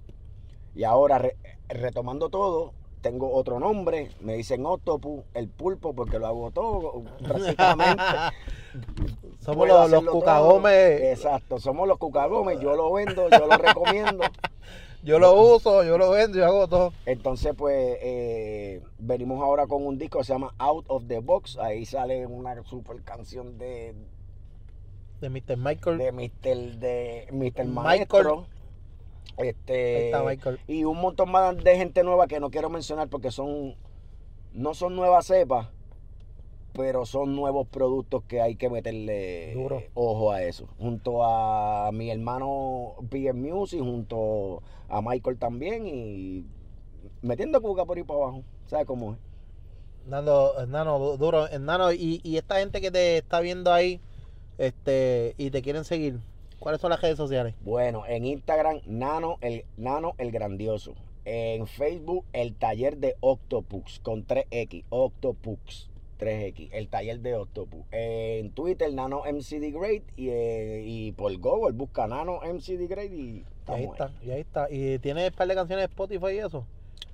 Y 0.75 0.83
ahora 0.83 1.17
re- 1.17 1.35
retomando 1.69 2.29
todo, 2.29 2.73
tengo 3.01 3.33
otro 3.33 3.59
nombre, 3.59 4.11
me 4.21 4.33
dicen 4.35 4.65
Octopus, 4.65 5.23
el 5.33 5.47
pulpo, 5.47 5.93
porque 5.93 6.19
lo 6.19 6.27
hago 6.27 6.51
todo 6.51 7.03
prácticamente. 7.23 8.03
Somos 9.39 9.67
los, 9.67 9.77
los 9.91 10.03
cucagomes. 10.11 11.01
Exacto, 11.01 11.59
somos 11.59 11.87
los 11.87 11.97
cucagomes, 11.97 12.59
yo 12.59 12.75
lo 12.75 12.91
vendo, 12.93 13.27
yo 13.29 13.45
lo 13.47 13.57
recomiendo. 13.57 14.23
Yo 15.03 15.17
lo 15.17 15.33
uso, 15.55 15.83
yo 15.83 15.97
lo 15.97 16.11
vendo, 16.11 16.37
yo 16.37 16.45
hago 16.45 16.67
todo. 16.67 16.93
Entonces, 17.07 17.53
pues, 17.57 17.97
eh, 18.01 18.83
venimos 18.99 19.41
ahora 19.41 19.65
con 19.65 19.85
un 19.85 19.97
disco 19.97 20.19
que 20.19 20.25
se 20.25 20.33
llama 20.33 20.53
Out 20.59 20.85
of 20.89 21.05
the 21.07 21.19
Box. 21.19 21.57
Ahí 21.57 21.85
sale 21.85 22.27
una 22.27 22.61
super 22.65 23.01
canción 23.03 23.57
de, 23.57 23.95
De 25.19 25.29
Mr. 25.29 25.57
Michael. 25.57 25.97
de 25.97 26.11
Mr. 26.11 26.77
de 26.77 27.27
Mr. 27.31 27.65
Michael. 27.65 28.27
Ahí 29.37 29.47
Este, 29.49 30.05
está 30.07 30.23
Michael. 30.23 30.59
y 30.67 30.83
un 30.83 30.99
montón 31.01 31.31
más 31.31 31.57
de 31.57 31.77
gente 31.77 32.03
nueva 32.03 32.27
que 32.27 32.39
no 32.39 32.51
quiero 32.51 32.69
mencionar 32.69 33.07
porque 33.09 33.31
son, 33.31 33.75
no 34.53 34.73
son 34.75 34.95
nuevas 34.95 35.25
cepas, 35.25 35.69
pero 36.73 37.05
son 37.05 37.35
nuevos 37.35 37.67
productos 37.67 38.23
que 38.27 38.41
hay 38.41 38.55
que 38.55 38.69
meterle 38.69 39.53
Duro. 39.53 39.83
ojo 39.93 40.31
a 40.31 40.43
eso. 40.43 40.67
Junto 40.79 41.23
a 41.23 41.91
mi 41.91 42.09
hermano 42.11 42.95
PM 43.09 43.51
Music, 43.51 43.79
junto 43.81 44.61
a 44.87 45.01
Michael 45.01 45.37
también 45.37 45.87
y 45.87 46.45
metiendo 47.21 47.61
cuca 47.61 47.85
por 47.85 47.97
ahí 47.97 48.03
para 48.03 48.19
abajo. 48.23 48.43
¿Sabes 48.67 48.85
cómo 48.85 49.13
es? 49.13 49.17
Nando, 50.07 50.53
Nano, 50.67 50.97
du- 50.97 51.17
duro. 51.17 51.47
Nano, 51.59 51.91
y, 51.93 52.21
y 52.23 52.37
esta 52.37 52.59
gente 52.59 52.81
que 52.81 52.89
te 52.91 53.17
está 53.17 53.39
viendo 53.39 53.71
ahí 53.71 53.99
este 54.57 55.35
y 55.37 55.51
te 55.51 55.61
quieren 55.61 55.83
seguir, 55.85 56.19
¿cuáles 56.59 56.81
son 56.81 56.89
las 56.89 57.01
redes 57.01 57.17
sociales? 57.17 57.53
Bueno, 57.63 58.03
en 58.07 58.25
Instagram, 58.25 58.79
Nano 58.85 59.37
el, 59.41 59.65
Nano 59.77 60.13
el 60.17 60.31
Grandioso. 60.31 60.93
En 61.23 61.67
Facebook, 61.67 62.25
el 62.33 62.55
taller 62.55 62.97
de 62.97 63.15
Octopus 63.19 63.99
con 63.99 64.25
3X. 64.25 64.85
Octopus 64.89 65.90
3X. 66.21 66.69
El 66.71 66.87
taller 66.87 67.19
de 67.19 67.35
Octopus. 67.35 67.85
En 67.91 68.51
Twitter, 68.51 68.93
Nano 68.93 69.23
MCD 69.25 69.71
Great. 69.73 70.03
Y, 70.15 70.29
eh, 70.29 70.83
y 70.85 71.11
por 71.13 71.35
Google, 71.39 71.73
busca 71.73 72.05
Nano 72.07 72.39
MCD 72.43 72.87
Great 72.87 73.11
y 73.11 73.43
ahí 73.65 73.85
está, 73.85 74.11
y 74.21 74.31
ahí 74.31 74.41
está. 74.41 74.67
¿Y 74.69 74.99
tienes 74.99 75.31
un 75.31 75.35
par 75.35 75.47
de 75.47 75.55
canciones 75.55 75.83
de 75.87 75.91
Spotify 75.91 76.35
y 76.35 76.39
eso? 76.39 76.65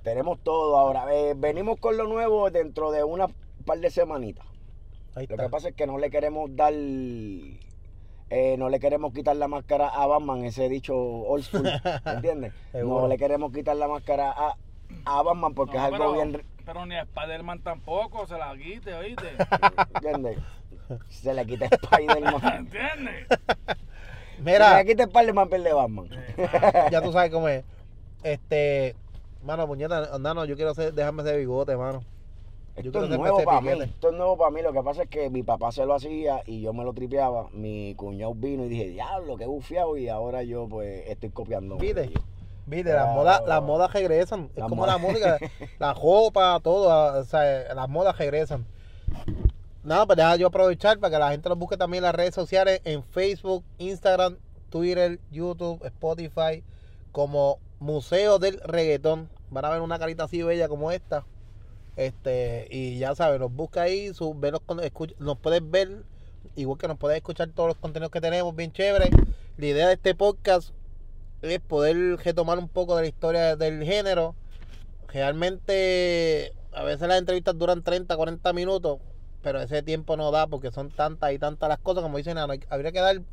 Tenemos 0.02 0.38
todo 0.40 0.76
ahora. 0.76 1.06
Eh, 1.14 1.34
venimos 1.36 1.80
con 1.80 1.96
lo 1.96 2.06
nuevo 2.06 2.50
dentro 2.50 2.90
de 2.92 3.02
una 3.02 3.26
par 3.64 3.78
de 3.80 3.90
semanitas. 3.90 4.46
Ahí 5.14 5.26
Lo 5.26 5.34
está. 5.34 5.44
que 5.44 5.48
pasa 5.50 5.68
es 5.70 5.74
que 5.74 5.86
no 5.86 5.98
le 5.98 6.10
queremos 6.10 6.54
dar. 6.54 6.72
eh, 6.74 8.56
no 8.58 8.68
le 8.68 8.78
queremos 8.78 9.12
quitar 9.12 9.36
la 9.36 9.48
máscara 9.48 9.88
a 9.88 10.06
Batman, 10.06 10.44
ese 10.44 10.68
dicho 10.68 10.94
old 10.96 11.44
school, 11.44 11.62
¿me 12.04 12.12
¿entiendes? 12.12 12.52
No 12.74 13.08
le 13.08 13.16
queremos 13.16 13.52
quitar 13.52 13.76
la 13.76 13.88
máscara 13.88 14.30
a, 14.30 14.56
a 15.06 15.22
Batman 15.22 15.54
porque 15.54 15.76
No, 15.78 15.86
es 15.86 15.92
algo 15.92 16.12
pero, 16.12 16.12
bien. 16.12 16.42
Pero 16.68 16.84
ni 16.84 16.96
a 16.96 17.00
Spider-Man 17.04 17.62
tampoco 17.62 18.26
se 18.26 18.36
la 18.36 18.54
quite, 18.54 18.92
¿oíste? 18.92 19.24
¿Entiendes? 19.94 20.38
Se 21.08 21.32
le 21.32 21.46
quita 21.46 21.64
Spider-Man. 21.64 22.42
¿Entiendes? 22.58 23.26
Se 24.36 24.42
Mira, 24.42 24.76
le 24.76 24.84
quita 24.84 25.04
Spider-Man, 25.04 25.48
pierde 25.48 25.72
Batman. 25.72 26.10
ya 26.90 27.00
tú 27.00 27.10
sabes 27.10 27.32
cómo 27.32 27.48
es. 27.48 27.64
Este, 28.22 28.94
mano, 29.42 29.66
puñeta, 29.66 30.18
Nano, 30.18 30.44
yo 30.44 30.56
quiero 30.56 30.72
hacer, 30.72 30.92
dejarme 30.92 31.22
ese 31.22 31.38
bigote, 31.38 31.74
mano. 31.74 32.02
Yo 32.76 32.90
Esto 32.90 33.04
es 33.04 33.10
nuevo 33.18 33.42
para 33.44 33.62
mí. 33.62 33.70
Esto 33.70 34.10
es 34.10 34.14
nuevo 34.14 34.36
para 34.36 34.50
mí. 34.50 34.60
Lo 34.60 34.74
que 34.74 34.82
pasa 34.82 35.04
es 35.04 35.08
que 35.08 35.30
mi 35.30 35.42
papá 35.42 35.72
se 35.72 35.86
lo 35.86 35.94
hacía 35.94 36.42
y 36.44 36.60
yo 36.60 36.74
me 36.74 36.84
lo 36.84 36.92
tripeaba. 36.92 37.48
Mi 37.52 37.94
cuñado 37.94 38.34
vino 38.34 38.66
y 38.66 38.68
dije, 38.68 38.90
diablo, 38.90 39.38
qué 39.38 39.46
bufiado. 39.46 39.96
Y 39.96 40.10
ahora 40.10 40.42
yo, 40.42 40.68
pues, 40.68 41.08
estoy 41.08 41.30
copiando. 41.30 41.78
¿Viste? 41.78 42.12
Viste, 42.68 42.92
las 42.92 43.04
Claro. 43.04 43.14
modas, 43.14 43.42
las 43.46 43.62
modas 43.62 43.92
regresan. 43.92 44.50
Es 44.54 44.58
Las 44.58 44.68
como 44.68 44.86
la 44.86 44.98
música, 44.98 45.38
la 45.78 45.94
ropa, 45.94 46.60
todo. 46.62 46.90
ah, 46.92 47.18
O 47.18 47.24
sea, 47.24 47.74
las 47.74 47.88
modas 47.88 48.16
regresan. 48.18 48.66
Nada, 49.82 50.06
pues 50.06 50.16
deja 50.16 50.36
yo 50.36 50.48
aprovechar 50.48 50.98
para 50.98 51.10
que 51.14 51.18
la 51.18 51.30
gente 51.30 51.48
nos 51.48 51.58
busque 51.58 51.76
también 51.76 52.02
en 52.02 52.08
las 52.08 52.14
redes 52.14 52.34
sociales, 52.34 52.80
en 52.84 53.02
Facebook, 53.04 53.64
Instagram, 53.78 54.36
Twitter, 54.70 55.18
YouTube, 55.30 55.82
Spotify, 55.86 56.62
como 57.12 57.58
Museo 57.80 58.38
del 58.38 58.60
Reggaetón. 58.60 59.30
Van 59.50 59.64
a 59.64 59.70
ver 59.70 59.80
una 59.80 59.98
carita 59.98 60.24
así 60.24 60.42
bella 60.42 60.68
como 60.68 60.90
esta. 60.92 61.24
Este, 61.96 62.68
y 62.70 62.98
ya 62.98 63.14
sabes, 63.14 63.40
nos 63.40 63.52
busca 63.52 63.82
ahí, 63.82 64.12
su, 64.12 64.34
ve 64.34 64.50
los 64.52 64.60
escucha- 64.82 65.14
nos 65.18 65.38
puedes 65.38 65.68
ver, 65.68 66.02
igual 66.54 66.78
que 66.78 66.86
nos 66.86 66.98
puedes 66.98 67.16
escuchar 67.16 67.48
todos 67.54 67.68
los 67.68 67.76
contenidos 67.78 68.10
que 68.12 68.20
tenemos, 68.20 68.54
bien 68.54 68.72
chévere. 68.72 69.08
La 69.56 69.66
idea 69.66 69.86
de 69.88 69.94
este 69.94 70.14
podcast 70.14 70.70
es 71.42 71.60
poder 71.60 71.96
retomar 72.24 72.58
un 72.58 72.68
poco 72.68 72.96
de 72.96 73.02
la 73.02 73.08
historia 73.08 73.56
del 73.56 73.84
género. 73.84 74.34
Realmente, 75.08 76.52
a 76.72 76.82
veces 76.84 77.08
las 77.08 77.18
entrevistas 77.18 77.56
duran 77.58 77.82
30, 77.82 78.16
40 78.16 78.52
minutos, 78.52 78.98
pero 79.42 79.60
ese 79.60 79.82
tiempo 79.82 80.16
no 80.16 80.30
da 80.30 80.46
porque 80.46 80.70
son 80.70 80.90
tantas 80.90 81.32
y 81.32 81.38
tantas 81.38 81.68
las 81.68 81.78
cosas. 81.78 82.02
Como 82.02 82.18
dicen, 82.18 82.38
hay- 82.38 82.60
habría 82.68 82.92
que 82.92 83.00
dar 83.00 83.18
un 83.18 83.26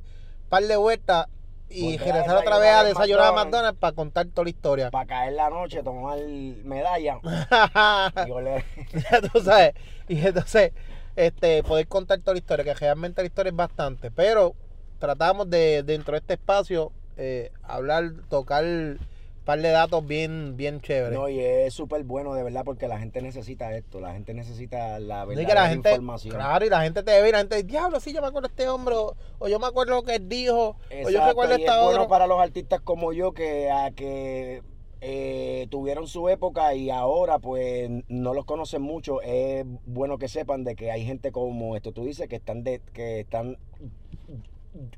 par 0.50 0.63
de 0.63 0.78
vueltas 0.78 1.28
y 1.70 1.98
regresar 1.98 2.38
otra 2.38 2.58
vez 2.60 2.70
a 2.72 2.84
desayunar 2.84 3.26
a 3.26 3.32
McDonald's. 3.34 3.80
Para 3.80 3.96
contar 3.96 4.28
toda 4.28 4.44
la 4.44 4.50
historia. 4.50 4.91
Para 4.91 5.06
caer 5.08 5.34
la 5.34 5.50
noche, 5.50 5.82
tomar 5.84 6.18
medalla 6.63 7.20
y 8.26 9.00
ya 9.12 9.22
tú 9.22 9.41
sabes. 9.41 9.74
Y 10.08 10.26
entonces, 10.26 10.72
este, 11.15 11.63
poder 11.63 11.88
contar 11.88 12.20
toda 12.20 12.34
la 12.34 12.39
historia, 12.39 12.63
que 12.65 12.74
realmente 12.74 13.22
la 13.22 13.26
historia 13.28 13.50
es 13.50 13.56
bastante. 13.56 14.12
Pero 14.12 14.56
tratamos 15.00 15.50
de, 15.50 15.84
dentro 15.84 16.13
de 16.13 16.20
este 16.20 16.34
espacio, 16.36 16.91
eh, 17.17 17.51
hablar, 17.63 18.12
tocar 18.30 18.63
un 18.63 18.99
par 19.45 19.62
de 19.62 19.69
datos 19.69 20.06
bien, 20.06 20.58
bien 20.58 20.82
chéveres. 20.82 21.17
No, 21.17 21.30
y 21.30 21.39
es 21.39 21.73
súper 21.73 22.04
bueno, 22.04 22.34
de 22.34 22.43
verdad, 22.43 22.63
porque 22.65 22.88
la 22.88 22.99
gente 22.99 23.21
necesita 23.21 23.75
esto. 23.75 23.99
La 23.99 24.13
gente 24.13 24.34
necesita 24.34 24.99
la 24.99 25.25
que 25.28 25.36
la 25.36 25.69
gente, 25.69 25.89
información. 25.89 26.36
claro, 26.36 26.65
y 26.65 26.69
la 26.69 26.82
gente 26.82 27.04
te 27.04 27.21
ve 27.21 27.30
y 27.30 27.32
la 27.32 27.39
gente 27.39 27.56
dice, 27.56 27.67
diablo, 27.67 27.99
sí, 27.99 28.13
yo 28.13 28.21
me 28.21 28.28
acuerdo 28.28 28.47
de 28.47 28.54
este 28.54 28.69
hombre, 28.69 28.95
o, 28.95 29.15
o 29.39 29.47
yo 29.47 29.60
me 29.60 29.67
acuerdo 29.67 29.95
lo 29.95 30.04
que 30.04 30.15
él 30.15 30.28
dijo, 30.28 30.78
o 31.06 31.10
yo 31.10 31.25
recuerdo 31.25 31.58
y 31.58 31.62
esta 31.62 31.78
es 31.78 31.84
bueno 31.84 32.04
otra. 32.04 32.10
para 32.10 32.28
los 32.28 32.39
artistas 32.39 32.82
como 32.82 33.13
yo 33.13 33.34
que, 33.34 33.69
a 33.69 33.91
que 33.91 34.63
eh, 35.08 35.67
tuvieron 35.69 36.08
su 36.08 36.30
época 36.30 36.73
y 36.73 36.89
ahora 36.89 37.38
pues 37.38 37.91
no 38.08 38.34
los 38.34 38.45
conocen 38.45 38.82
mucho. 38.82 39.21
Es 39.21 39.63
bueno 39.86 40.17
que 40.17 40.28
sepan 40.28 40.63
de 40.63 40.75
que 40.75 40.89
hay 40.89 41.06
gente 41.06 41.32
como 41.32 41.75
esto 41.75 41.91
tú 41.91 42.06
dices 42.06 42.28
que 42.28 42.38
están 42.38 42.63
de 42.63 42.82
que 42.91 43.19
están 43.19 43.58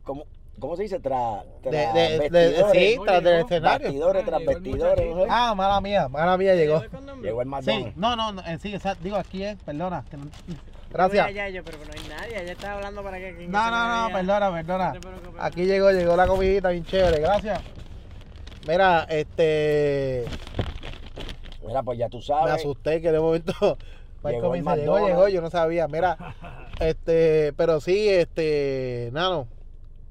¿cómo, 0.03 0.25
cómo 0.59 0.75
se 0.75 0.83
dice? 0.83 0.99
Tras 0.99 1.43
De, 1.63 1.69
tras 1.69 1.93
de, 1.93 2.01
de- 2.01 2.29
vestidores, 2.29 2.71
sí, 2.71 2.95
No 2.97 3.03
tras 3.03 3.23
del 3.23 3.39
escenario. 3.41 3.87
bastidores 3.87 4.23
Ah, 4.23 4.25
tras 4.27 4.45
vestidores. 4.45 5.05
Ah, 5.29 5.55
mala 5.55 5.81
mía, 5.81 6.07
mala 6.07 6.37
mía 6.37 6.55
llegó. 6.55 6.81
Llegó 7.21 7.41
el 7.41 7.47
Sí, 7.47 7.51
McDonald's. 7.51 7.97
no, 7.97 8.15
no, 8.15 8.31
no, 8.33 8.41
eh, 8.41 8.57
sí, 8.61 8.73
exacto, 8.73 9.03
digo 9.03 9.15
aquí 9.17 9.43
es, 9.43 9.57
perdona. 9.63 10.03
que 10.09 10.17
no- 10.17 10.25
Gracias. 10.89 11.53
Yo, 11.53 11.63
pero 11.63 11.77
no 11.79 11.91
hay 11.93 12.09
nadie. 12.09 12.41
Ella 12.43 12.51
estaba 12.53 12.75
hablando 12.75 13.03
para 13.03 13.17
que. 13.17 13.35
que 13.35 13.47
No, 13.47 13.69
no, 14.09 14.13
perdona, 14.13 14.51
perdona. 14.51 14.93
Aquí 15.39 15.65
llegó, 15.65 15.91
llegó 15.91 16.15
la 16.15 16.25
comidita 16.27 16.69
bien 16.69 16.85
chévere, 16.85 17.19
gracias. 17.19 17.59
Mira, 18.67 19.05
este. 19.09 20.25
Mira, 21.65 21.83
pues 21.83 21.99
ya 21.99 22.07
tú 22.09 22.17
Me 22.17 22.23
sabes. 22.23 22.53
asusté 22.53 23.01
que 23.01 23.11
de 23.11 23.19
momento. 23.19 23.53
Llegó 24.23 24.51
me 24.51 24.61
llegó, 24.75 24.97
llegó, 25.07 25.27
yo 25.29 25.41
no 25.41 25.49
sabía. 25.49 25.87
Mira, 25.87 26.17
este, 26.79 27.53
pero 27.55 27.79
sí, 27.79 28.09
este, 28.09 29.09
Nano, 29.13 29.47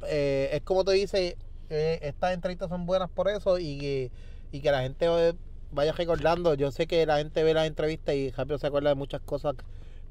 eh, 0.09 0.51
es 0.53 0.63
como 0.63 0.85
te 0.85 0.93
dice, 0.93 1.37
eh, 1.71 1.99
estas 2.03 2.33
entrevistas 2.35 2.69
son 2.69 2.87
buenas 2.87 3.11
por 3.11 3.29
eso 3.29 3.59
y 3.59 3.79
que, 3.79 4.11
y 4.53 4.61
que 4.61 4.71
la 4.71 4.83
gente 4.83 5.35
vaya 5.73 5.93
recordando. 5.93 6.55
Yo 6.55 6.71
sé 6.71 6.87
que 6.87 7.05
la 7.07 7.19
gente 7.19 7.43
ve 7.43 7.55
las 7.55 7.67
entrevistas 7.67 8.15
y 8.15 8.31
rápido 8.31 8.59
se 8.59 8.67
acuerda 8.67 8.91
de 8.91 8.95
muchas 8.95 9.21
cosas 9.23 9.55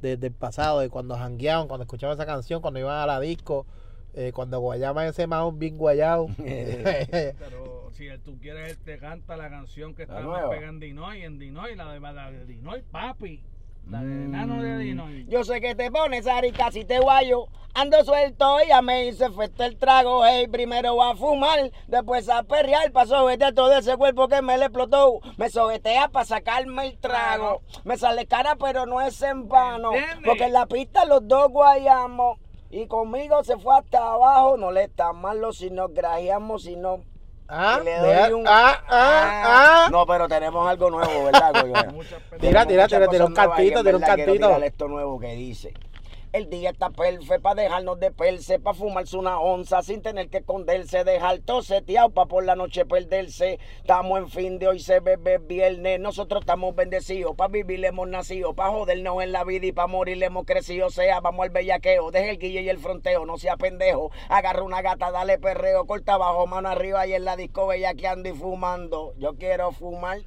de- 0.01 0.17
del 0.17 0.33
pasado, 0.33 0.79
de 0.81 0.89
cuando 0.89 1.15
jangueaban, 1.17 1.67
cuando 1.67 1.83
escuchaban 1.83 2.15
esa 2.15 2.25
canción, 2.25 2.61
cuando 2.61 2.79
iban 2.79 2.97
a 2.97 3.05
la 3.05 3.19
disco, 3.19 3.65
eh, 4.13 4.31
cuando 4.33 4.59
guayaban 4.59 5.07
ese 5.07 5.27
mahón 5.27 5.57
bien 5.59 5.77
guayado. 5.77 6.27
Pero 6.37 7.89
si 7.93 8.07
tú 8.23 8.37
quieres, 8.39 8.71
él 8.71 8.77
te 8.83 8.97
canta 8.97 9.35
la 9.37 9.49
canción 9.49 9.93
que 9.95 10.05
nueva. 10.05 10.49
pegando 10.49 10.85
en 10.85 10.91
Dinoy, 10.91 11.21
en 11.23 11.39
Dinoy, 11.39 11.75
la 11.75 11.91
de, 11.93 11.99
la 11.99 12.31
de 12.31 12.45
Dinoy, 12.45 12.81
papi. 12.91 13.41
La 13.89 14.01
de 14.01 14.25
enano 14.25 14.61
de 14.61 14.77
Dinoy. 14.79 15.23
Mm. 15.23 15.29
Yo 15.29 15.43
sé 15.43 15.61
que 15.61 15.75
te 15.75 15.91
pones 15.91 16.25
arica 16.27 16.71
si 16.71 16.85
te 16.85 16.99
guayo. 16.99 17.47
Ando 17.75 18.03
suelto 18.05 18.57
y 18.63 18.69
ya 18.69 18.81
me 18.81 19.05
hice 19.05 19.25
efecto 19.25 19.63
el 19.63 19.77
trago. 19.77 20.25
Hey, 20.25 20.47
primero 20.47 20.95
voy 20.95 21.11
a 21.11 21.15
fumar, 21.15 21.71
después 21.87 22.29
a 22.29 22.43
perrear. 22.43 22.91
Pa' 22.91 23.05
sobetear 23.05 23.53
todo 23.53 23.77
ese 23.77 23.97
cuerpo 23.97 24.27
que 24.27 24.41
me 24.41 24.57
le 24.57 24.65
explotó. 24.65 25.19
Me 25.37 25.49
sobetea 25.49 26.07
para 26.07 26.25
sacarme 26.25 26.87
el 26.87 26.97
trago. 26.97 27.61
Me 27.83 27.97
sale 27.97 28.25
cara, 28.27 28.55
pero 28.55 28.85
no 28.85 29.01
es 29.01 29.21
en 29.21 29.49
vano. 29.49 29.91
Porque 30.25 30.45
en 30.45 30.53
la 30.53 30.65
pista 30.65 31.05
los 31.05 31.27
dos 31.27 31.49
guayamos. 31.49 32.39
Y 32.71 32.87
conmigo 32.87 33.43
se 33.43 33.57
fue 33.57 33.75
hasta 33.77 34.13
abajo. 34.13 34.57
No 34.57 34.71
le 34.71 34.85
está 34.85 35.11
malo 35.11 35.51
si 35.51 35.69
nos 35.69 35.93
grajeamos, 35.93 36.63
si 36.63 36.77
no. 36.77 37.03
Ah, 37.47 37.79
un- 38.33 38.47
ah, 38.47 38.81
ah, 38.89 39.41
ah. 39.45 39.87
No, 39.91 40.05
pero 40.05 40.27
tenemos 40.27 40.67
algo 40.67 40.89
nuevo, 40.89 41.25
¿verdad, 41.25 41.53
Tira, 42.39 42.65
tira, 42.65 42.87
tira, 42.87 43.07
tira 43.07 43.25
un 43.25 43.33
en 43.33 43.83
tira 43.83 43.95
un 43.97 44.01
tirar 44.03 44.15
esto 44.63 44.87
nuevo 44.87 45.19
que 45.19 45.27
dice. 45.35 45.73
El 46.35 46.49
día 46.49 46.71
está 46.71 46.89
perfecto 46.89 47.41
para 47.41 47.61
dejarnos 47.61 47.97
de 47.97 48.11
perse, 48.11 48.59
para 48.59 48.75
fumarse 48.75 49.15
una 49.15 49.39
onza 49.39 49.81
sin 49.81 50.01
tener 50.01 50.27
que 50.27 50.39
esconderse, 50.39 51.05
dejar 51.05 51.39
todo 51.39 51.61
seteado 51.61 52.09
para 52.09 52.27
por 52.27 52.43
la 52.43 52.57
noche 52.57 52.85
perderse. 52.85 53.57
Estamos 53.77 54.19
en 54.19 54.29
fin 54.29 54.59
de 54.59 54.67
hoy, 54.67 54.81
se 54.81 54.99
bebe 54.99 55.37
viernes. 55.37 55.97
Nosotros 56.01 56.41
estamos 56.41 56.75
bendecidos, 56.75 57.37
para 57.37 57.47
vivir 57.47 57.85
hemos 57.85 58.09
nacido, 58.09 58.53
para 58.53 58.71
jodernos 58.71 59.23
en 59.23 59.31
la 59.31 59.45
vida 59.45 59.67
y 59.67 59.71
para 59.71 59.87
morir 59.87 60.21
hemos 60.21 60.45
crecido. 60.45 60.87
O 60.87 60.89
sea, 60.89 61.21
vamos 61.21 61.45
al 61.45 61.51
bellaqueo, 61.51 62.11
deje 62.11 62.31
el 62.31 62.37
guille 62.37 62.63
y 62.63 62.69
el 62.69 62.79
fronteo, 62.79 63.25
no 63.25 63.37
sea 63.37 63.55
pendejo. 63.55 64.11
Agarra 64.27 64.63
una 64.63 64.81
gata, 64.81 65.11
dale 65.11 65.39
perreo, 65.39 65.87
corta 65.87 66.15
abajo, 66.15 66.47
mano 66.47 66.67
arriba 66.67 67.07
y 67.07 67.13
en 67.13 67.23
la 67.23 67.37
disco 67.37 67.65
bellaqueando 67.65 68.27
y 68.27 68.33
fumando. 68.33 69.13
Yo 69.19 69.37
quiero 69.37 69.71
fumar. 69.71 70.19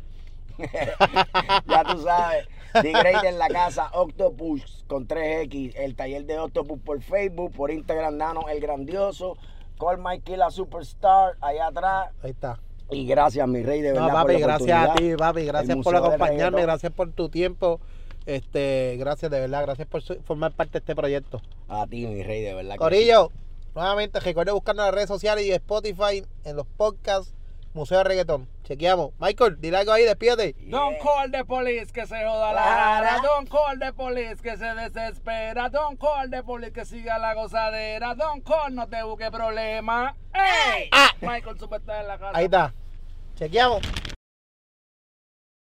ya 1.67 1.85
tú 1.85 2.03
sabes. 2.03 2.49
D-Grade 2.75 3.29
en 3.29 3.39
la 3.39 3.49
casa, 3.49 3.91
Octopus 3.93 4.85
con 4.87 5.07
3X, 5.07 5.75
el 5.77 5.97
taller 5.97 6.25
de 6.25 6.39
Octopus 6.39 6.81
por 6.81 7.01
Facebook, 7.03 7.53
por 7.53 7.71
Instagram, 7.71 8.17
Nano 8.17 8.49
el 8.49 8.61
Grandioso, 8.61 9.37
Call 9.79 9.99
Mikey 9.99 10.37
la 10.37 10.51
Superstar, 10.51 11.37
allá 11.41 11.69
atrás. 11.69 12.11
Ahí 12.23 12.31
está. 12.31 12.61
Y 12.91 13.07
gracias, 13.07 13.47
mi 13.47 13.63
rey, 13.63 13.83
de 13.83 13.93
verdad. 13.93 14.09
No, 14.09 14.13
por 14.13 14.21
papi, 14.23 14.33
la 14.35 14.47
gracias 14.47 14.91
a 14.91 14.95
ti, 14.95 15.17
papi, 15.17 15.45
gracias 15.45 15.77
por 15.79 15.97
acompañarme, 15.97 16.63
gracias 16.63 16.93
por 16.93 17.13
tu 17.13 17.29
tiempo. 17.29 17.81
Este, 18.27 18.97
gracias 18.99 19.31
de 19.31 19.41
verdad, 19.41 19.63
gracias 19.63 19.89
por 19.89 20.03
formar 20.23 20.53
parte 20.53 20.73
de 20.73 20.79
este 20.81 20.95
proyecto. 20.95 21.41
A 21.69 21.87
ti, 21.87 22.07
mi 22.07 22.23
rey, 22.23 22.43
de 22.43 22.55
verdad. 22.55 22.73
que 22.73 22.79
Corillo, 22.79 23.31
nuevamente 23.75 24.21
recuerde 24.21 24.53
buscarnos 24.53 24.83
en 24.83 24.87
las 24.87 24.95
redes 24.95 25.09
sociales 25.09 25.45
y 25.45 25.53
Spotify, 25.53 26.25
en 26.45 26.57
los 26.57 26.67
podcasts, 26.67 27.35
Museo 27.79 27.99
de 27.99 28.05
Reggaetón. 28.05 28.49
Chequeamos. 28.65 29.13
Michael, 29.19 29.61
dile 29.61 29.79
algo 29.79 29.93
ahí, 29.93 30.05
despídete. 30.05 30.55
Don't 30.69 30.99
call 30.99 31.31
the 31.31 31.45
police 31.45 31.93
que 31.93 32.07
se 32.07 32.17
joda 32.25 32.53
la 32.53 32.63
cara. 32.63 33.21
Don't 33.23 33.49
call 33.49 33.79
the 33.79 33.93
police 33.93 34.43
que 34.43 34.57
se 34.57 34.75
desespera. 34.75 35.71
Don't 35.71 35.99
call 35.99 36.29
the 36.31 36.43
police 36.43 36.73
que 36.73 36.85
siga 36.85 37.19
la 37.19 37.35
gozadera. 37.35 38.15
Don't 38.15 38.45
call, 38.45 38.75
no 38.75 38.89
te 38.89 39.03
busque 39.03 39.31
problema. 39.31 40.15
¡Ey! 40.35 40.89
Ah. 40.93 41.11
Michael 41.21 41.59
Superstar 41.59 42.03
en 42.03 42.09
la 42.09 42.19
casa. 42.19 42.37
Ahí 42.37 42.45
está. 42.47 42.75
Chequeamos. 43.37 43.81